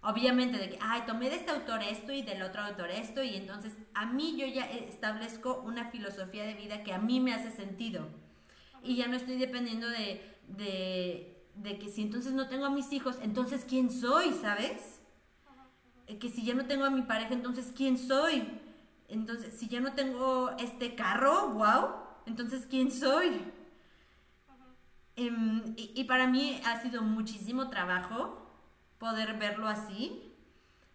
Obviamente 0.00 0.56
de 0.56 0.70
que, 0.70 0.78
ay, 0.80 1.02
tomé 1.06 1.28
de 1.28 1.36
este 1.36 1.50
autor 1.50 1.82
esto 1.82 2.14
y 2.14 2.22
del 2.22 2.40
otro 2.40 2.62
autor 2.62 2.90
esto 2.90 3.22
y 3.22 3.36
entonces 3.36 3.76
a 3.92 4.06
mí 4.06 4.34
yo 4.38 4.46
ya 4.46 4.64
establezco 4.64 5.60
una 5.60 5.90
filosofía 5.90 6.44
de 6.44 6.54
vida 6.54 6.82
que 6.82 6.94
a 6.94 6.98
mí 6.98 7.20
me 7.20 7.34
hace 7.34 7.50
sentido. 7.50 8.08
Y 8.82 8.96
ya 8.96 9.08
no 9.08 9.16
estoy 9.16 9.36
dependiendo 9.36 9.90
de, 9.90 10.22
de, 10.48 11.33
de 11.56 11.78
que 11.78 11.88
si 11.88 12.02
entonces 12.02 12.32
no 12.32 12.48
tengo 12.48 12.66
a 12.66 12.70
mis 12.70 12.92
hijos, 12.92 13.16
entonces 13.22 13.64
¿quién 13.68 13.90
soy? 13.90 14.32
¿Sabes? 14.32 15.00
Que 16.06 16.28
si 16.28 16.44
ya 16.44 16.54
no 16.54 16.66
tengo 16.66 16.84
a 16.84 16.90
mi 16.90 17.02
pareja, 17.02 17.32
entonces 17.32 17.72
¿quién 17.74 17.96
soy? 17.98 18.60
Entonces, 19.08 19.54
si 19.54 19.68
ya 19.68 19.80
no 19.80 19.92
tengo 19.92 20.50
este 20.58 20.94
carro, 20.94 21.50
wow, 21.50 21.90
entonces 22.26 22.66
¿quién 22.68 22.90
soy? 22.90 23.40
Em, 25.16 25.74
y, 25.76 26.04
para 26.04 26.26
mí 26.26 26.60
ha 26.64 26.80
sido 26.82 27.02
muchísimo 27.02 27.70
trabajo 27.70 28.50
poder 28.98 29.38
verlo 29.38 29.68
así, 29.68 30.34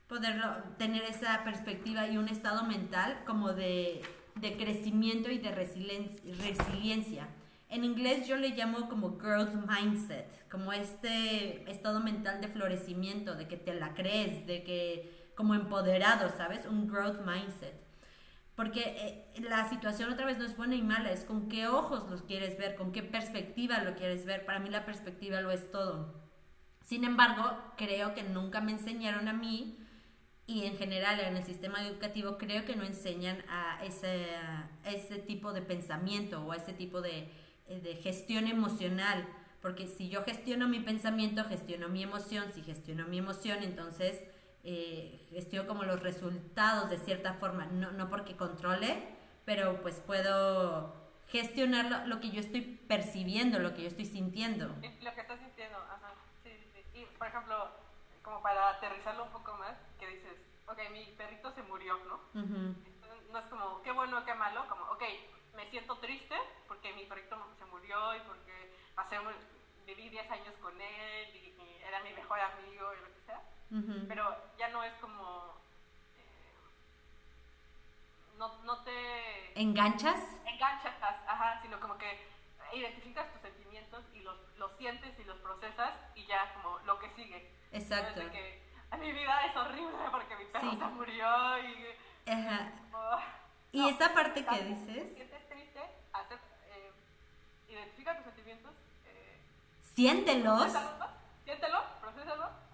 poder 0.07 0.41
tener 0.77 1.03
esa 1.03 1.43
perspectiva 1.45 2.07
y 2.07 2.17
un 2.17 2.27
estado 2.27 2.63
mental 2.63 3.23
como 3.25 3.53
de, 3.53 4.01
de 4.35 4.57
crecimiento 4.57 5.29
y 5.31 5.37
de 5.37 5.51
resiliencia. 5.51 7.29
En 7.69 7.83
inglés 7.83 8.27
yo 8.27 8.35
le 8.35 8.49
llamo 8.49 8.89
como 8.89 9.17
growth 9.17 9.53
mindset, 9.53 10.49
como 10.49 10.73
este 10.73 11.69
estado 11.71 11.99
mental 11.99 12.41
de 12.41 12.47
florecimiento, 12.47 13.35
de 13.35 13.47
que 13.47 13.57
te 13.57 13.75
la 13.75 13.93
crees, 13.93 14.47
de 14.47 14.63
que 14.63 15.31
como 15.35 15.53
empoderado, 15.53 16.29
¿sabes? 16.35 16.65
Un 16.65 16.87
growth 16.87 17.21
mindset. 17.23 17.75
Porque 18.55 18.81
eh, 18.81 19.41
la 19.41 19.69
situación 19.69 20.11
otra 20.11 20.25
vez 20.25 20.39
no 20.39 20.45
es 20.45 20.57
buena 20.57 20.75
y 20.75 20.81
mala, 20.81 21.11
es 21.11 21.23
con 21.23 21.47
qué 21.47 21.67
ojos 21.67 22.09
los 22.09 22.23
quieres 22.23 22.57
ver, 22.57 22.75
con 22.75 22.91
qué 22.91 23.03
perspectiva 23.03 23.83
lo 23.83 23.95
quieres 23.95 24.25
ver. 24.25 24.45
Para 24.45 24.59
mí 24.59 24.69
la 24.69 24.85
perspectiva 24.85 25.39
lo 25.39 25.51
es 25.51 25.71
todo. 25.71 26.19
Sin 26.81 27.03
embargo, 27.03 27.55
creo 27.77 28.15
que 28.15 28.23
nunca 28.23 28.61
me 28.61 28.71
enseñaron 28.71 29.27
a 29.27 29.33
mí 29.33 29.77
y 30.47 30.65
en 30.65 30.75
general 30.75 31.19
en 31.19 31.37
el 31.37 31.43
sistema 31.43 31.85
educativo 31.85 32.39
creo 32.39 32.65
que 32.65 32.75
no 32.75 32.83
enseñan 32.83 33.43
a 33.47 33.85
ese, 33.85 34.25
ese 34.83 35.19
tipo 35.19 35.53
de 35.53 35.61
pensamiento 35.61 36.43
o 36.43 36.51
a 36.51 36.55
ese 36.55 36.73
tipo 36.73 36.99
de, 37.01 37.29
de 37.75 37.95
gestión 37.95 38.47
emocional. 38.47 39.27
Porque 39.61 39.87
si 39.87 40.09
yo 40.09 40.23
gestiono 40.23 40.67
mi 40.67 40.79
pensamiento, 40.79 41.43
gestiono 41.43 41.89
mi 41.89 42.03
emoción. 42.03 42.51
Si 42.53 42.61
gestiono 42.61 43.05
mi 43.07 43.17
emoción, 43.17 43.63
entonces 43.63 44.23
eh, 44.63 45.25
gestiono 45.29 45.67
como 45.67 45.83
los 45.83 46.01
resultados 46.01 46.89
de 46.89 46.97
cierta 46.97 47.33
forma, 47.35 47.65
no, 47.67 47.91
no 47.91 48.09
porque 48.09 48.35
controle, 48.35 49.15
pero 49.45 49.81
pues 49.81 49.99
puedo 50.01 50.93
gestionar 51.27 52.07
lo, 52.07 52.19
que 52.19 52.31
yo 52.31 52.39
estoy 52.41 52.61
percibiendo, 52.61 53.59
lo 53.59 53.73
que 53.73 53.83
yo 53.83 53.87
estoy 53.87 54.05
sintiendo. 54.05 54.67
Lo 54.67 54.81
que 55.13 55.21
estás 55.21 55.39
sintiendo, 55.39 55.77
ajá, 55.77 56.13
sí, 56.43 56.51
sí. 56.73 56.99
Y 56.99 57.05
por 57.17 57.27
ejemplo, 57.27 57.69
como 58.21 58.41
para 58.41 58.69
aterrizarlo 58.69 59.25
un 59.25 59.31
poco 59.31 59.55
más, 59.57 59.75
que 59.99 60.07
dices, 60.07 60.33
ok, 60.67 60.77
mi 60.91 61.05
perrito 61.17 61.51
se 61.53 61.63
murió, 61.63 61.97
¿no? 62.07 62.19
No 63.31 63.39
es 63.39 63.45
como, 63.45 63.81
qué 63.83 63.91
bueno, 63.91 64.25
qué 64.25 64.33
malo, 64.33 64.67
como, 64.67 64.83
ok, 64.91 65.03
me 65.55 65.69
siento 65.69 65.97
triste 65.99 66.35
porque 66.67 66.93
mi 66.93 67.05
perrito 67.05 67.37
y 68.15 68.19
porque 68.27 68.77
pasé, 68.95 69.17
viví 69.85 70.09
10 70.09 70.31
años 70.31 70.53
con 70.61 70.79
él 70.79 71.35
y, 71.35 71.61
y 71.61 71.81
era 71.87 72.01
mi 72.01 72.13
mejor 72.13 72.39
amigo 72.39 72.93
y 72.93 73.01
lo 73.01 73.13
que 73.13 73.21
sea 73.25 73.41
pero 74.07 74.35
ya 74.57 74.69
no 74.69 74.83
es 74.83 74.93
como... 74.95 75.53
Eh, 76.17 76.53
no, 78.37 78.63
no 78.63 78.83
te... 78.83 79.61
¿Enganchas? 79.61 80.19
Enganchas, 80.45 80.93
ajá, 81.01 81.61
sino 81.61 81.79
como 81.79 81.97
que 81.97 82.27
identificas 82.73 83.31
tus 83.31 83.41
sentimientos 83.41 84.03
y 84.13 84.21
los, 84.21 84.37
los 84.57 84.75
sientes 84.77 85.17
y 85.19 85.23
los 85.23 85.37
procesas 85.39 85.93
y 86.15 86.25
ya 86.25 86.53
como 86.55 86.79
lo 86.79 86.99
que 86.99 87.09
sigue. 87.11 87.51
Exacto. 87.71 88.21
que 88.31 88.67
mi 88.99 89.11
vida 89.11 89.45
es 89.45 89.55
horrible 89.55 89.97
porque 90.11 90.35
mi 90.35 90.45
perro 90.45 90.71
se 90.71 90.85
murió 90.85 91.57
y... 91.59 91.95
Ajá. 92.29 92.71
y 93.71 93.89
esa 93.89 94.13
parte 94.13 94.45
que 94.45 94.63
dices... 94.63 95.13
Sientes 95.15 95.49
triste, 95.49 95.79
eh, 95.79 96.39
identifica 97.69 98.15
tus 98.15 98.25
sentimientos. 98.25 98.71
Eh, 99.05 99.39
siéntelos. 99.81 100.73
Siéntelo, 101.45 101.83
procésalo 102.01 102.69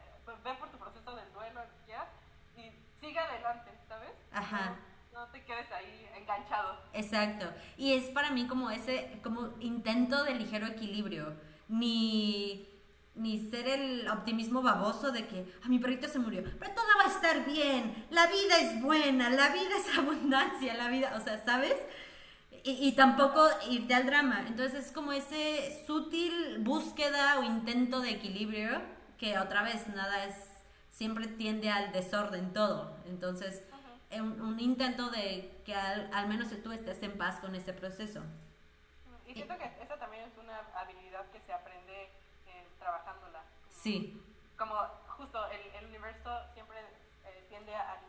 ve 0.46 0.54
por 0.60 0.70
tu 0.70 0.78
proceso 0.78 1.16
del 1.16 1.32
duelo, 1.34 1.62
ya, 1.88 2.08
y 2.56 2.72
sigue 3.00 3.20
adelante, 3.20 3.72
¿sabes? 3.88 4.12
Ajá. 4.32 4.75
No, 5.12 5.25
te 5.28 5.44
quedes 5.44 5.72
ahí 5.72 6.08
enganchado. 6.16 6.78
Exacto. 6.94 7.48
Y 7.78 7.94
es 7.94 8.06
para 8.10 8.32
mí 8.32 8.48
como 8.48 8.70
ese, 8.70 9.20
como 9.24 9.54
intento 9.60 10.24
de 10.24 10.36
ligero 10.36 10.68
equilibrio. 10.68 11.34
Ni 11.68 12.70
ni 13.16 13.50
ser 13.50 13.66
el 13.68 14.10
optimismo 14.10 14.62
baboso 14.62 15.12
de 15.14 15.25
que 15.25 15.46
a 15.64 15.70
mi 15.70 15.80
perrito 15.80 16.06
se 16.10 16.20
murió, 16.20 16.44
pero 16.60 16.74
todo 16.74 16.86
va 17.00 17.06
a 17.06 17.14
estar 17.16 17.46
bien, 17.46 18.06
la 18.10 18.28
vida 18.28 18.58
es 18.60 18.82
buena, 18.82 19.30
la 19.30 19.50
vida 19.54 19.78
es 19.78 19.98
abundancia, 19.98 20.74
la 20.74 20.90
vida, 20.90 21.14
o 21.16 21.22
sea, 21.22 21.42
¿sabes? 21.46 21.75
Y, 22.68 22.88
y, 22.88 22.92
tampoco 22.94 23.48
irte 23.70 23.94
al 23.94 24.08
drama. 24.08 24.44
Entonces 24.48 24.88
es 24.88 24.92
como 24.92 25.14
ese 25.14 25.86
sutil 25.86 26.58
búsqueda 26.60 27.40
o 27.40 27.44
intento 27.44 28.02
de 28.02 28.10
equilibrio 28.10 28.82
que 29.20 29.38
otra 29.38 29.62
vez 29.62 29.88
nada 29.88 30.26
es, 30.26 30.36
siempre 30.90 31.28
tiende 31.28 31.70
al 31.70 31.92
desorden 31.92 32.54
todo. 32.54 32.98
Entonces, 33.06 33.62
un, 34.22 34.60
intento 34.60 35.10
de 35.10 35.62
que 35.66 35.76
al, 35.76 36.28
menos 36.28 36.50
tú 36.64 36.72
estés 36.72 37.02
en 37.04 37.18
paz 37.18 37.40
con 37.40 37.56
ese 37.56 37.74
proceso. 37.74 38.22
Y 39.28 39.34
siento 39.34 39.58
que 39.58 39.66
esa 39.82 39.98
también 39.98 40.24
es 40.24 40.38
una 40.38 40.60
habilidad 40.76 41.26
que 41.32 41.40
se 41.42 41.54
aprende 41.54 42.04
eh, 42.48 42.68
trabajándola. 42.80 43.44
Sí. 43.70 44.22
Como 44.58 44.76
justo 45.18 45.40
el, 45.50 45.62
el 45.76 45.86
universo 45.88 46.30
siempre 46.54 46.78
eh, 47.26 47.46
tiende 47.50 47.76
a, 47.76 48.00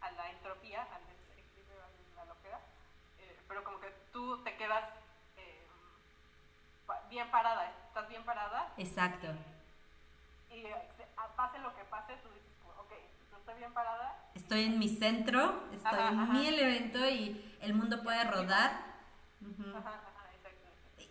a, 0.00 0.10
la 0.12 0.30
entropía, 0.30 0.82
al 0.82 1.02
desequilibrio, 1.06 1.82
a 1.82 2.16
la 2.16 2.24
loquera, 2.26 2.60
eh, 3.18 3.36
pero 3.50 3.62
como 3.62 3.78
que 3.80 3.92
tú 4.14 4.42
te 4.44 4.56
quedas 4.56 4.88
bien 7.10 7.30
parada, 7.30 7.70
estás 7.88 8.08
bien 8.08 8.24
parada. 8.24 8.72
Exacto 8.78 9.26
y 10.50 10.64
pase 11.36 11.58
lo 11.58 11.74
que 11.74 11.84
pase, 11.84 12.14
tú 12.22 12.28
dices, 12.30 12.50
ok, 12.78 12.92
estoy 13.38 13.54
bien 13.58 13.72
parada. 13.72 14.16
Estoy 14.34 14.64
en 14.64 14.78
mi 14.78 14.88
centro, 14.88 15.64
estoy 15.72 16.00
en 16.08 16.32
mi 16.32 16.46
evento 16.48 17.08
y 17.08 17.56
el 17.60 17.74
mundo 17.74 18.02
puede 18.02 18.24
rodar. 18.24 18.72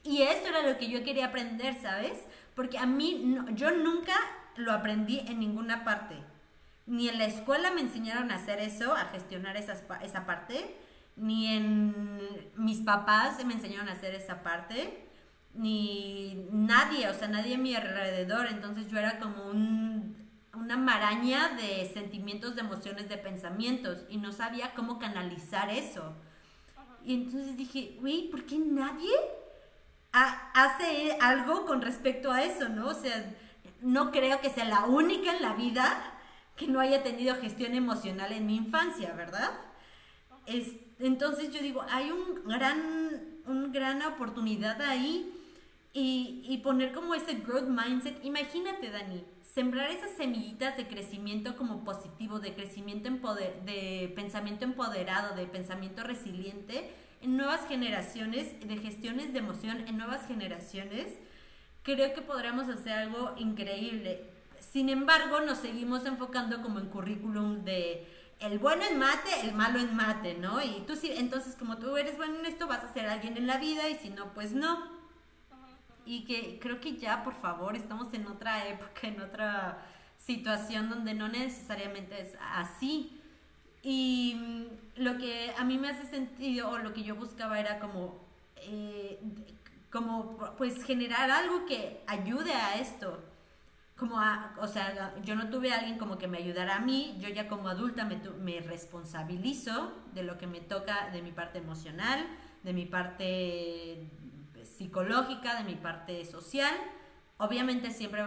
y 0.03 0.21
esto 0.23 0.49
era 0.49 0.61
lo 0.61 0.77
que 0.77 0.89
yo 0.89 1.03
quería 1.03 1.27
aprender, 1.27 1.75
¿sabes? 1.81 2.25
Porque 2.55 2.77
a 2.77 2.85
mí, 2.85 3.37
yo 3.53 3.71
nunca 3.71 4.13
lo 4.55 4.73
aprendí 4.73 5.19
en 5.19 5.39
ninguna 5.39 5.83
parte. 5.83 6.15
Ni 6.85 7.07
en 7.07 7.17
la 7.17 7.25
escuela 7.25 7.71
me 7.71 7.81
enseñaron 7.81 8.31
a 8.31 8.35
hacer 8.35 8.59
eso, 8.59 8.95
a 8.95 9.05
gestionar 9.05 9.55
esas, 9.57 9.83
esa 10.01 10.25
parte, 10.25 10.75
ni 11.19 11.47
en 11.47 12.21
mis 12.55 12.81
papás 12.81 13.43
me 13.45 13.53
enseñaron 13.53 13.89
a 13.89 13.93
hacer 13.93 14.15
esa 14.15 14.41
parte 14.41 15.05
ni 15.53 16.47
nadie, 16.51 17.09
o 17.09 17.13
sea, 17.13 17.27
nadie 17.27 17.55
a 17.55 17.57
mi 17.57 17.75
alrededor. 17.75 18.47
Entonces 18.47 18.87
yo 18.87 18.97
era 18.97 19.19
como 19.19 19.49
una 19.49 20.77
maraña 20.77 21.49
de 21.49 21.89
sentimientos, 21.93 22.55
de 22.55 22.61
emociones, 22.61 23.09
de 23.09 23.17
pensamientos 23.17 24.03
y 24.09 24.17
no 24.17 24.31
sabía 24.31 24.73
cómo 24.73 24.99
canalizar 24.99 25.69
eso. 25.69 26.13
Y 27.03 27.13
entonces 27.13 27.57
dije, 27.57 27.97
güey, 27.99 28.29
¿por 28.29 28.45
qué 28.45 28.57
nadie 28.57 29.13
hace 30.11 31.17
algo 31.21 31.65
con 31.65 31.81
respecto 31.81 32.31
a 32.31 32.43
eso, 32.43 32.69
no? 32.69 32.87
O 32.87 32.93
sea, 32.93 33.35
no 33.81 34.11
creo 34.11 34.41
que 34.41 34.49
sea 34.49 34.65
la 34.65 34.85
única 34.85 35.35
en 35.35 35.41
la 35.41 35.53
vida 35.53 36.15
que 36.55 36.67
no 36.67 36.79
haya 36.79 37.03
tenido 37.03 37.35
gestión 37.35 37.73
emocional 37.73 38.33
en 38.33 38.45
mi 38.45 38.57
infancia, 38.57 39.13
¿verdad? 39.13 39.51
Es, 40.45 40.73
entonces 40.99 41.51
yo 41.53 41.61
digo, 41.61 41.83
hay 41.89 42.11
un 42.11 42.43
gran, 42.47 43.39
una 43.45 43.67
gran 43.69 44.01
oportunidad 44.03 44.81
ahí 44.81 45.33
y, 45.93 46.59
poner 46.63 46.91
como 46.91 47.15
ese 47.15 47.35
growth 47.35 47.67
mindset. 47.67 48.23
Imagínate, 48.23 48.91
Dani, 48.91 49.23
sembrar 49.41 49.89
esas 49.89 50.11
semillitas 50.11 50.77
de 50.77 50.87
crecimiento 50.87 51.57
como 51.57 51.83
positivo, 51.83 52.39
de 52.39 52.53
crecimiento 52.53 53.09
de 53.33 54.11
pensamiento 54.15 54.65
empoderado, 54.65 55.35
de 55.35 55.47
pensamiento 55.47 56.03
resiliente 56.03 56.91
en 57.21 57.37
nuevas 57.37 57.67
generaciones, 57.67 58.59
de 58.65 58.77
gestiones 58.77 59.33
de 59.33 59.39
emoción 59.39 59.87
en 59.87 59.97
nuevas 59.97 60.25
generaciones, 60.27 61.07
creo 61.83 62.13
que 62.13 62.21
podríamos 62.21 62.69
hacer 62.69 62.93
algo 62.93 63.33
increíble. 63.37 64.23
Sin 64.59 64.89
embargo, 64.89 65.41
nos 65.41 65.57
seguimos 65.57 66.05
enfocando 66.05 66.61
como 66.61 66.79
en 66.79 66.87
currículum 66.87 67.63
de 67.63 68.07
el 68.39 68.59
bueno 68.59 68.83
en 68.89 68.97
mate, 68.97 69.41
el 69.43 69.53
malo 69.53 69.79
en 69.79 69.95
mate, 69.95 70.35
¿no? 70.35 70.61
Y 70.61 70.83
tú 70.87 70.95
sí, 70.95 71.11
entonces 71.15 71.55
como 71.55 71.77
tú 71.77 71.97
eres 71.97 72.17
bueno 72.17 72.39
en 72.39 72.45
esto, 72.45 72.67
vas 72.67 72.83
a 72.83 72.93
ser 72.93 73.07
alguien 73.07 73.37
en 73.37 73.47
la 73.47 73.57
vida 73.57 73.89
y 73.89 73.95
si 73.95 74.09
no, 74.09 74.33
pues 74.33 74.53
no 74.53 74.99
y 76.09 76.25
que 76.25 76.57
creo 76.59 76.81
que 76.81 76.97
ya, 76.97 77.23
por 77.23 77.35
favor, 77.35 77.75
estamos 77.75 78.11
en 78.15 78.25
otra 78.25 78.67
época, 78.67 79.01
en 79.03 79.21
otra 79.21 79.85
situación 80.17 80.89
donde 80.89 81.13
no 81.13 81.27
necesariamente 81.27 82.19
es 82.19 82.35
así. 82.51 83.21
Y 83.83 84.33
mm, 84.35 85.03
lo 85.03 85.19
que 85.19 85.53
a 85.55 85.63
mí 85.63 85.77
me 85.77 85.89
hace 85.89 86.05
sentido 86.07 86.71
o 86.71 86.79
lo 86.79 86.95
que 86.95 87.03
yo 87.03 87.15
buscaba 87.15 87.59
era 87.59 87.79
como 87.79 88.17
eh, 88.55 89.19
como 89.91 90.35
pues 90.57 90.83
generar 90.83 91.29
algo 91.29 91.67
que 91.67 92.01
ayude 92.07 92.53
a 92.53 92.79
esto. 92.79 93.23
Como 93.99 94.17
a, 94.17 94.55
o 94.59 94.67
sea, 94.67 95.13
yo 95.23 95.35
no 95.35 95.49
tuve 95.49 95.73
a 95.73 95.79
alguien 95.79 95.97
como 95.97 96.17
que 96.17 96.29
me 96.29 96.37
ayudara 96.37 96.77
a 96.77 96.79
mí, 96.79 97.17
yo 97.19 97.27
ya 97.27 97.49
como 97.49 97.67
adulta 97.67 98.05
me, 98.05 98.15
me 98.39 98.61
responsabilizo 98.61 99.93
de 100.13 100.23
lo 100.23 100.37
que 100.37 100.47
me 100.47 100.61
toca, 100.61 101.09
de 101.09 101.21
mi 101.21 101.33
parte 101.33 101.57
emocional, 101.57 102.25
de 102.63 102.73
mi 102.73 102.85
parte 102.85 104.09
psicológica, 104.63 105.55
de 105.55 105.65
mi 105.65 105.75
parte 105.75 106.23
social. 106.23 106.73
Obviamente 107.37 107.91
siempre 107.91 108.23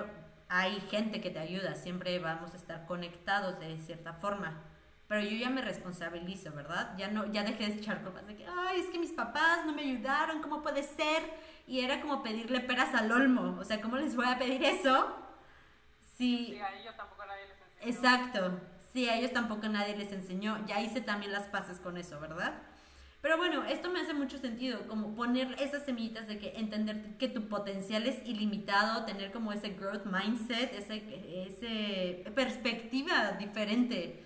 hay 0.51 0.79
gente 0.91 1.23
que 1.23 1.31
te 1.31 1.39
ayuda, 1.39 1.75
siempre 1.75 2.19
vamos 2.19 2.53
a 2.53 2.59
estar 2.59 2.85
conectados 2.85 3.59
de 3.59 3.79
cierta 3.79 4.13
forma. 4.13 4.61
Pero 5.09 5.23
yo 5.23 5.37
ya 5.37 5.49
me 5.49 5.63
responsabilizo, 5.63 6.53
¿verdad? 6.53 6.95
Ya 6.99 7.09
no 7.09 7.33
ya 7.33 7.45
dejé 7.45 7.69
de 7.69 7.75
echar 7.75 8.03
culpas 8.03 8.27
de 8.27 8.37
que, 8.37 8.47
ay, 8.47 8.81
es 8.81 8.89
que 8.89 8.99
mis 8.99 9.13
papás 9.13 9.65
no 9.65 9.73
me 9.73 9.83
ayudaron, 9.83 10.43
¿cómo 10.43 10.63
puede 10.63 10.83
ser? 10.83 11.23
Y 11.67 11.81
era 11.81 12.03
como 12.03 12.23
pedirle 12.23 12.61
peras 12.61 12.95
al 12.95 13.11
olmo, 13.11 13.57
o 13.59 13.65
sea, 13.65 13.81
¿cómo 13.81 13.97
les 13.97 14.15
voy 14.17 14.27
a 14.27 14.39
pedir 14.39 14.63
eso? 14.63 15.22
Sí, 16.17 16.59
a 16.61 16.79
ellos 16.81 16.97
tampoco 16.97 17.25
nadie 17.27 17.47
les 17.49 17.57
enseñó. 17.61 17.91
Exacto, 17.91 18.61
sí, 18.93 19.09
a 19.09 19.17
ellos 19.17 19.33
tampoco 19.33 19.69
nadie 19.69 19.97
les 19.97 20.13
enseñó. 20.13 20.65
Ya 20.67 20.81
hice 20.81 21.01
también 21.01 21.33
las 21.33 21.47
paces 21.47 21.81
con 21.81 21.97
eso, 21.97 22.21
¿verdad? 22.21 22.55
Pero 23.23 23.37
bueno, 23.37 23.65
esto 23.65 23.89
me 23.89 24.01
hace 24.01 24.15
mucho 24.15 24.37
sentido, 24.39 24.89
como 24.89 25.15
poner 25.15 25.55
esas 25.61 25.85
semillitas 25.85 26.27
de 26.27 26.39
que 26.39 26.59
entender 26.59 27.17
que 27.19 27.29
tu 27.29 27.49
potencial 27.49 28.05
es 28.07 28.17
ilimitado, 28.27 29.05
tener 29.05 29.31
como 29.31 29.53
ese 29.53 29.71
growth 29.71 30.05
mindset, 30.05 30.75
ese, 30.75 31.47
ese 31.47 32.31
perspectiva 32.35 33.33
diferente. 33.39 34.25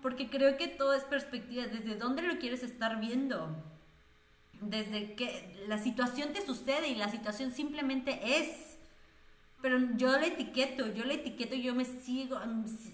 Porque 0.00 0.30
creo 0.30 0.56
que 0.56 0.68
todo 0.68 0.94
es 0.94 1.02
perspectiva, 1.02 1.66
desde 1.66 1.96
dónde 1.96 2.22
lo 2.22 2.38
quieres 2.38 2.62
estar 2.62 3.00
viendo. 3.00 3.56
Desde 4.60 5.14
que 5.14 5.64
la 5.66 5.78
situación 5.78 6.32
te 6.32 6.40
sucede 6.46 6.88
y 6.88 6.94
la 6.94 7.10
situación 7.10 7.50
simplemente 7.50 8.38
es. 8.38 8.75
Pero 9.62 9.78
yo 9.96 10.12
la 10.12 10.26
etiqueto, 10.26 10.92
yo 10.92 11.04
la 11.04 11.14
etiqueto 11.14 11.54
yo 11.54 11.74
me 11.74 11.84
sigo, 11.84 12.38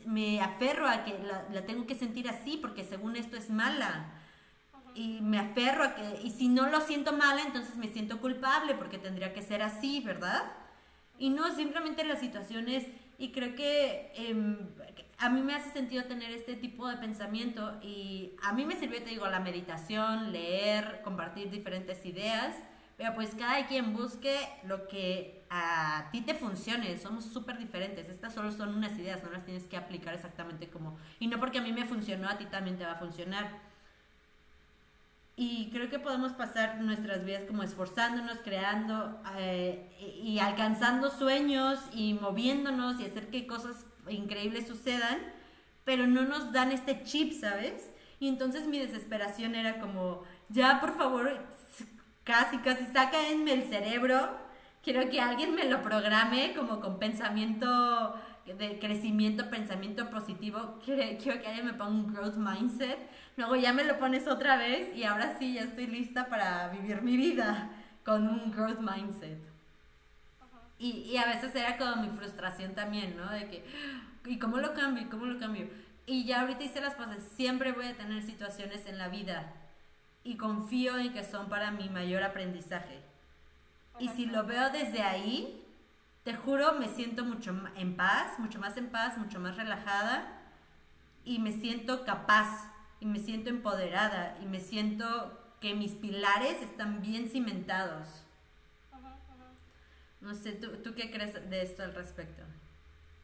me 0.07 0.41
aferro 0.41 0.89
a 0.89 1.05
que 1.05 1.19
la, 1.19 1.47
la 1.51 1.67
tengo 1.67 1.87
que 1.87 1.95
sentir 1.95 2.29
así 2.29 2.57
porque 2.57 2.85
según 2.85 3.17
esto 3.17 3.37
es 3.37 3.51
mala 3.51 4.13
y 4.95 5.21
me 5.21 5.39
aferro 5.39 5.85
a 5.85 5.95
que, 5.95 6.21
y 6.23 6.31
si 6.31 6.49
no 6.49 6.69
lo 6.69 6.81
siento 6.81 7.13
mal, 7.13 7.39
entonces 7.39 7.77
me 7.77 7.89
siento 7.89 8.21
culpable 8.21 8.75
porque 8.75 8.99
tendría 8.99 9.33
que 9.33 9.43
ser 9.43 9.63
así, 9.63 10.01
¿verdad? 10.01 10.53
Y 11.19 11.31
no, 11.31 11.55
simplemente 11.55 12.05
las 12.05 12.21
situaciones, 12.21 12.87
y 13.19 13.33
creo 13.33 13.55
que 13.55 14.13
em, 14.17 14.59
a 15.19 15.29
mí 15.31 15.43
me 15.43 15.55
hace 15.55 15.71
sentido 15.71 16.05
tener 16.05 16.33
este 16.33 16.57
tipo 16.57 16.89
de 16.89 16.97
pensamiento 16.97 17.79
y 17.83 18.33
a 18.43 18.53
mí 18.53 18.65
me 18.65 18.77
sirvió, 18.77 19.03
te 19.03 19.11
digo, 19.11 19.27
la 19.27 19.41
meditación, 19.41 20.33
leer, 20.33 21.01
compartir 21.05 21.51
diferentes 21.51 22.05
ideas, 22.05 22.57
pues 23.15 23.35
cada 23.35 23.67
quien 23.67 23.93
busque 23.93 24.37
lo 24.65 24.87
que 24.87 25.45
a 25.51 26.09
ti 26.13 26.21
te 26.21 26.35
funcione, 26.35 26.97
somos 26.99 27.25
súper 27.25 27.59
diferentes, 27.59 28.09
estas 28.09 28.33
solo 28.33 28.51
son 28.53 28.75
unas 28.75 28.99
ideas, 28.99 29.23
no 29.23 29.31
las 29.31 29.45
tienes 29.45 29.65
que 29.65 29.77
aplicar 29.77 30.15
exactamente 30.15 30.69
como, 30.69 30.97
y 31.19 31.27
no 31.27 31.39
porque 31.41 31.59
a 31.59 31.63
mí 31.63 31.73
me 31.73 31.85
funcionó, 31.85 32.29
a 32.29 32.39
ti 32.39 32.47
también 32.47 32.79
te 32.79 32.85
va 32.85 32.93
a 32.93 32.99
funcionar. 32.99 33.73
Y 35.35 35.71
creo 35.71 35.89
que 35.89 35.99
podemos 35.99 36.33
pasar 36.33 36.81
nuestras 36.81 37.25
vidas 37.25 37.45
como 37.47 37.63
esforzándonos, 37.63 38.39
creando 38.45 39.21
eh, 39.39 40.21
y 40.23 40.39
alcanzando 40.39 41.11
sueños 41.11 41.81
y 41.93 42.15
moviéndonos 42.15 43.01
y 43.01 43.07
hacer 43.07 43.29
que 43.31 43.47
cosas 43.47 43.87
increíbles 44.09 44.69
sucedan, 44.69 45.19
pero 45.85 46.07
no 46.07 46.23
nos 46.23 46.53
dan 46.53 46.71
este 46.71 47.03
chip, 47.03 47.33
¿sabes? 47.33 47.91
Y 48.21 48.29
entonces 48.29 48.69
mi 48.69 48.79
desesperación 48.79 49.55
era 49.55 49.81
como, 49.81 50.23
ya 50.49 50.81
por 50.81 50.97
favor, 50.97 51.45
casi, 52.25 52.59
casi 52.59 52.87
sáquenme 52.87 53.53
el 53.53 53.65
cerebro, 53.65 54.37
quiero 54.83 55.09
que 55.09 55.21
alguien 55.21 55.55
me 55.55 55.65
lo 55.65 55.83
programe 55.83 56.55
como 56.55 56.81
con 56.81 56.99
pensamiento 56.99 58.15
de 58.47 58.79
crecimiento, 58.79 59.51
pensamiento 59.51 60.11
positivo, 60.11 60.79
quiero, 60.85 61.17
quiero 61.23 61.41
que 61.41 61.47
alguien 61.47 61.67
me 61.67 61.75
ponga 61.75 61.91
un 61.91 62.13
growth 62.13 62.37
mindset 62.37 62.99
luego 63.37 63.57
ya 63.57 63.73
me 63.73 63.85
lo 63.85 63.99
pones 63.99 64.27
otra 64.29 64.57
vez 64.57 64.95
y 64.97 65.05
ahora 65.05 65.39
sí 65.39 65.55
ya 65.55 65.63
estoy 65.63 65.87
lista 65.87 66.29
para 66.29 66.69
vivir 66.69 67.03
mi 67.03 67.17
vida 67.17 67.71
con 68.05 68.29
un 68.29 68.51
growth 68.51 68.81
mindset. 68.81 69.39
Y, 70.79 70.91
y, 71.13 71.17
a 71.17 71.27
veces 71.27 71.55
era 71.55 71.77
como 71.77 72.03
mi 72.03 72.09
frustración 72.09 72.75
también, 72.75 73.17
¿no? 73.17 73.31
De 73.31 73.49
que, 73.49 73.65
¿y 74.27 74.39
cómo 74.41 74.57
lo 74.57 74.75
cambio? 74.75 75.05
¿Y 75.05 75.07
cómo 75.07 75.27
lo 75.27 75.39
cambio? 75.39 75.69
Y 76.07 76.25
ya 76.25 76.41
ahorita 76.41 76.65
hice 76.65 76.81
las 76.81 76.97
cosas, 76.97 77.23
siempre 77.37 77.71
voy 77.71 77.87
a 77.87 77.97
tener 77.97 78.21
situaciones 78.25 78.87
en 78.87 78.99
la 78.99 79.09
vida 79.09 79.53
y 80.25 80.37
confío 80.37 80.99
en 80.99 81.13
que 81.13 81.25
son 81.25 81.49
para 81.49 81.71
mi 81.71 81.89
mayor 81.89 82.23
aprendizaje. 82.23 83.01
Y 83.99 84.09
si 84.09 84.27
lo 84.27 84.45
veo 84.45 84.71
desde 84.71 85.03
ahí, 85.03 85.65
te 86.25 86.35
juro, 86.35 86.75
me 86.75 86.89
siento 86.89 87.25
mucho 87.25 87.55
en 87.77 87.97
paz, 87.97 88.39
mucho 88.39 88.59
más 88.59 88.77
en 88.77 88.91
paz, 88.91 89.19
mucho 89.19 89.41
más 89.41 89.57
relajada 89.57 90.41
y 91.25 91.39
me 91.39 91.53
siento 91.53 92.05
capaz 92.05 92.73
y 93.01 93.07
me 93.07 93.19
siento 93.19 93.51
empoderada 93.51 94.39
y 94.41 94.47
me 94.47 94.61
siento 94.61 95.39
que 95.61 95.75
mis 95.75 95.93
pilares 95.93 96.63
están 96.63 97.03
bien 97.03 97.29
cimentados. 97.29 98.25
No 100.21 100.35
sé, 100.35 100.53
¿tú, 100.53 100.77
¿tú, 100.83 100.95
qué 100.95 101.11
crees 101.11 101.35
de 101.51 101.63
esto 101.63 101.83
al 101.83 101.95
respecto? 101.95 102.45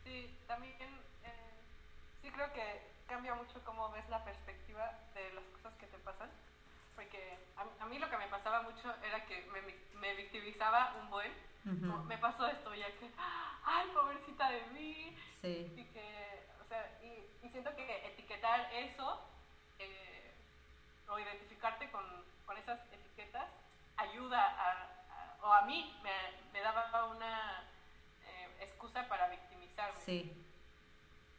Sí, 0.02 0.34
también 0.48 0.74
eh, 1.22 1.54
sí 2.20 2.28
creo 2.28 2.52
que 2.52 2.88
cambia 3.06 3.34
mucho 3.36 3.60
cómo 3.64 3.90
ves 3.92 4.08
la 4.08 4.24
perspectiva 4.24 4.98
de 5.14 5.32
las 5.32 5.44
cosas 5.44 5.74
que 5.78 5.86
te 5.86 5.98
pasan, 5.98 6.28
porque 6.98 7.38
a, 7.54 7.86
mí 7.86 7.96
lo 8.00 8.10
que 8.10 8.16
me 8.16 8.26
pasaba 8.26 8.62
mucho 8.62 8.92
era 9.04 9.24
que 9.24 9.46
me, 9.52 9.62
me 10.00 10.14
victimizaba 10.16 10.96
un 11.00 11.08
buen, 11.10 11.32
me 12.08 12.18
pasó 12.18 12.48
esto 12.48 12.74
ya 12.74 12.86
que, 12.98 13.08
ay, 13.64 13.86
pobrecita 13.94 14.50
de 14.50 14.66
mí, 14.72 15.16
sí. 15.40 15.72
y 15.76 15.84
que, 15.84 16.44
o 16.60 16.64
sea, 16.64 16.98
y, 17.00 17.46
y 17.46 17.50
siento 17.50 17.72
que 17.76 18.06
etiquetar 18.08 18.74
eso 18.74 19.20
eh, 19.78 20.32
o 21.08 21.20
identificarte 21.20 21.88
con, 21.92 22.02
con, 22.44 22.56
esas 22.56 22.80
etiquetas 22.92 23.48
ayuda 23.96 24.42
a, 24.42 25.46
o 25.46 25.52
a 25.52 25.62
mí 25.66 25.96
me, 26.02 26.12
me 26.52 26.60
daba 26.62 27.04
una 27.04 27.62
eh, 28.24 28.56
excusa 28.60 29.06
para 29.08 29.28
victimizarme. 29.28 30.00
Sí. 30.00 30.44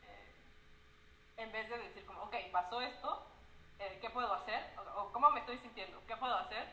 Eh, 0.03 0.35
en 1.35 1.51
vez 1.51 1.67
de 1.69 1.79
decir 1.79 2.05
como, 2.05 2.21
ok, 2.23 2.35
pasó 2.53 2.79
esto, 2.79 3.25
¿qué 3.99 4.09
puedo 4.09 4.33
hacer? 4.33 4.78
Cómo 5.19 5.31
me 5.31 5.41
estoy 5.41 5.57
sintiendo, 5.57 6.01
¿qué 6.07 6.15
puedo 6.15 6.33
hacer? 6.33 6.65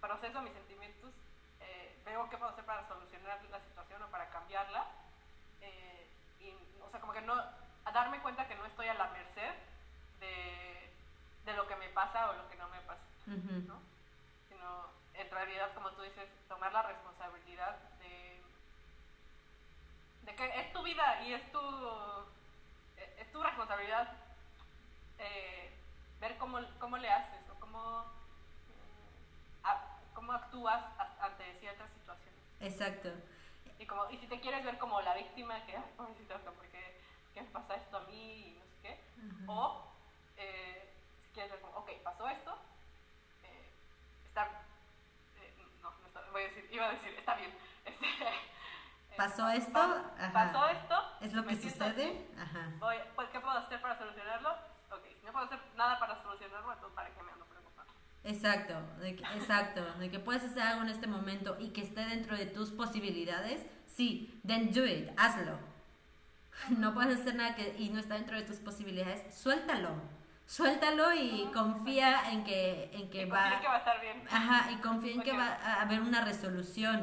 proceso 0.00 0.40
mis 0.40 0.54
sentimientos, 0.54 1.10
veo 2.02 2.30
qué 2.30 2.38
puedo 2.38 2.50
hacer 2.50 2.64
para 2.64 2.88
solucionar 2.88 3.44
la 3.50 3.60
situación 3.60 4.02
o 4.02 4.06
para 4.06 4.30
cambiarla. 4.30 4.86
y, 6.40 6.48
o 6.82 6.90
sea, 6.90 6.98
como 6.98 7.12
que 7.12 7.20
no, 7.20 7.34
a 7.34 7.92
darme 7.92 8.20
cuenta 8.20 8.48
que 8.48 8.54
no 8.54 8.64
estoy 8.64 8.88
a 8.88 8.94
la 8.94 9.08
merced 9.08 9.52
de, 10.20 11.52
lo 11.54 11.68
que 11.68 11.76
me 11.76 11.90
pasa 11.90 12.30
o 12.30 12.32
lo 12.32 12.48
que 12.48 12.56
no 12.56 12.66
me 12.70 12.80
pasa, 12.80 13.04
¿no? 13.26 13.78
Sino, 14.48 14.86
en 15.12 15.30
realidad, 15.30 15.74
como 15.74 15.90
tú 15.90 16.00
dices, 16.00 16.26
tomar 16.48 16.72
la 16.72 16.84
responsabilidad 16.84 17.76
de, 17.98 18.40
de 20.22 20.34
que 20.34 20.60
es 20.60 20.72
tu 20.72 20.82
vida 20.82 21.22
y 21.24 21.34
es 21.34 21.52
tu, 21.52 21.60
es 23.18 23.30
tu 23.30 23.42
responsabilidad 23.42 24.08
eh, 25.18 25.61
ver 26.22 26.38
cómo, 26.38 26.60
cómo 26.78 26.96
le 26.98 27.10
haces 27.10 27.42
o 27.50 27.58
cómo, 27.58 28.04
eh, 29.64 29.78
cómo 30.14 30.32
actúas 30.32 30.84
ante 31.20 31.58
ciertas 31.58 31.90
situaciones. 31.90 32.40
Exacto. 32.60 33.10
Y, 33.78 33.86
como, 33.86 34.08
y 34.08 34.16
si 34.18 34.28
te 34.28 34.40
quieres 34.40 34.64
ver 34.64 34.78
como 34.78 35.00
la 35.00 35.14
víctima, 35.14 35.66
que, 35.66 35.76
ay, 35.76 35.82
pobrecito, 35.96 36.38
porque 36.56 36.96
qué 37.34 37.42
me 37.42 37.48
pasa 37.48 37.74
esto 37.74 37.96
a 37.96 38.00
mí 38.02 38.14
y 38.14 38.58
no 38.58 38.64
sé 38.64 38.76
qué, 38.82 39.00
o 39.48 39.84
eh, 40.36 40.94
si 41.24 41.32
quieres 41.32 41.50
ver 41.50 41.60
como, 41.60 41.78
ok, 41.78 41.90
pasó 42.04 42.28
esto, 42.28 42.56
eh, 43.42 43.68
está, 44.24 44.46
eh, 45.40 45.54
no, 45.82 45.90
no 45.90 46.06
está, 46.06 46.20
voy 46.30 46.42
a 46.42 46.46
decir, 46.46 46.68
iba 46.70 46.86
a 46.86 46.92
decir, 46.92 47.14
está 47.18 47.34
bien. 47.34 47.52
Este, 49.12 49.14
eh, 49.14 49.16
¿Pasó 49.18 49.46
esto? 49.50 49.78
Ajá. 49.78 50.32
Pasó 50.32 50.68
esto. 50.68 50.94
¿Es 51.20 51.34
lo 51.34 51.44
que 51.44 51.54
sucede? 51.56 52.30
Ajá. 52.38 52.70
Voy, 52.78 52.96
pues, 53.14 53.28
¿Qué 53.28 53.40
puedo 53.40 53.58
hacer 53.58 53.78
para 53.82 53.98
solucionarlo? 53.98 54.56
No 55.32 55.38
puedo 55.38 55.46
hacer 55.46 55.60
nada 55.78 55.98
para 55.98 56.22
solucionarlo, 56.22 56.72
entonces 56.74 56.94
¿para 56.94 57.08
qué 57.08 57.22
me 57.22 57.32
ando 57.32 57.46
preocupando? 57.46 57.92
Exacto, 58.22 58.74
de 59.00 59.16
que, 59.16 59.24
exacto, 59.34 59.82
de 59.98 60.10
que 60.10 60.18
puedes 60.18 60.44
hacer 60.44 60.62
algo 60.62 60.82
en 60.82 60.90
este 60.90 61.06
momento 61.06 61.56
y 61.58 61.70
que 61.70 61.80
esté 61.80 62.04
dentro 62.04 62.36
de 62.36 62.44
tus 62.44 62.70
posibilidades, 62.70 63.64
sí, 63.86 64.38
then 64.46 64.70
do 64.72 64.84
it, 64.84 65.08
hazlo. 65.16 65.58
No 66.68 66.92
puedes 66.92 67.18
hacer 67.18 67.34
nada 67.34 67.54
que, 67.54 67.74
y 67.78 67.88
no 67.88 67.98
está 67.98 68.16
dentro 68.16 68.36
de 68.36 68.42
tus 68.42 68.58
posibilidades, 68.58 69.34
suéltalo 69.34 69.96
suéltalo 70.44 71.14
y 71.14 71.48
confía 71.54 72.30
en 72.30 72.44
que, 72.44 72.90
en 72.92 73.08
que 73.08 73.24
va... 73.24 73.44
Confía 73.44 73.60
que 73.60 73.68
va 73.68 73.74
a 73.74 73.78
estar 73.78 74.00
bien. 74.02 74.22
Ajá, 74.30 74.70
y 74.70 74.76
confía 74.76 75.14
en 75.14 75.22
que 75.22 75.32
va 75.32 75.46
a 75.46 75.80
haber 75.80 76.02
una 76.02 76.22
resolución. 76.22 77.02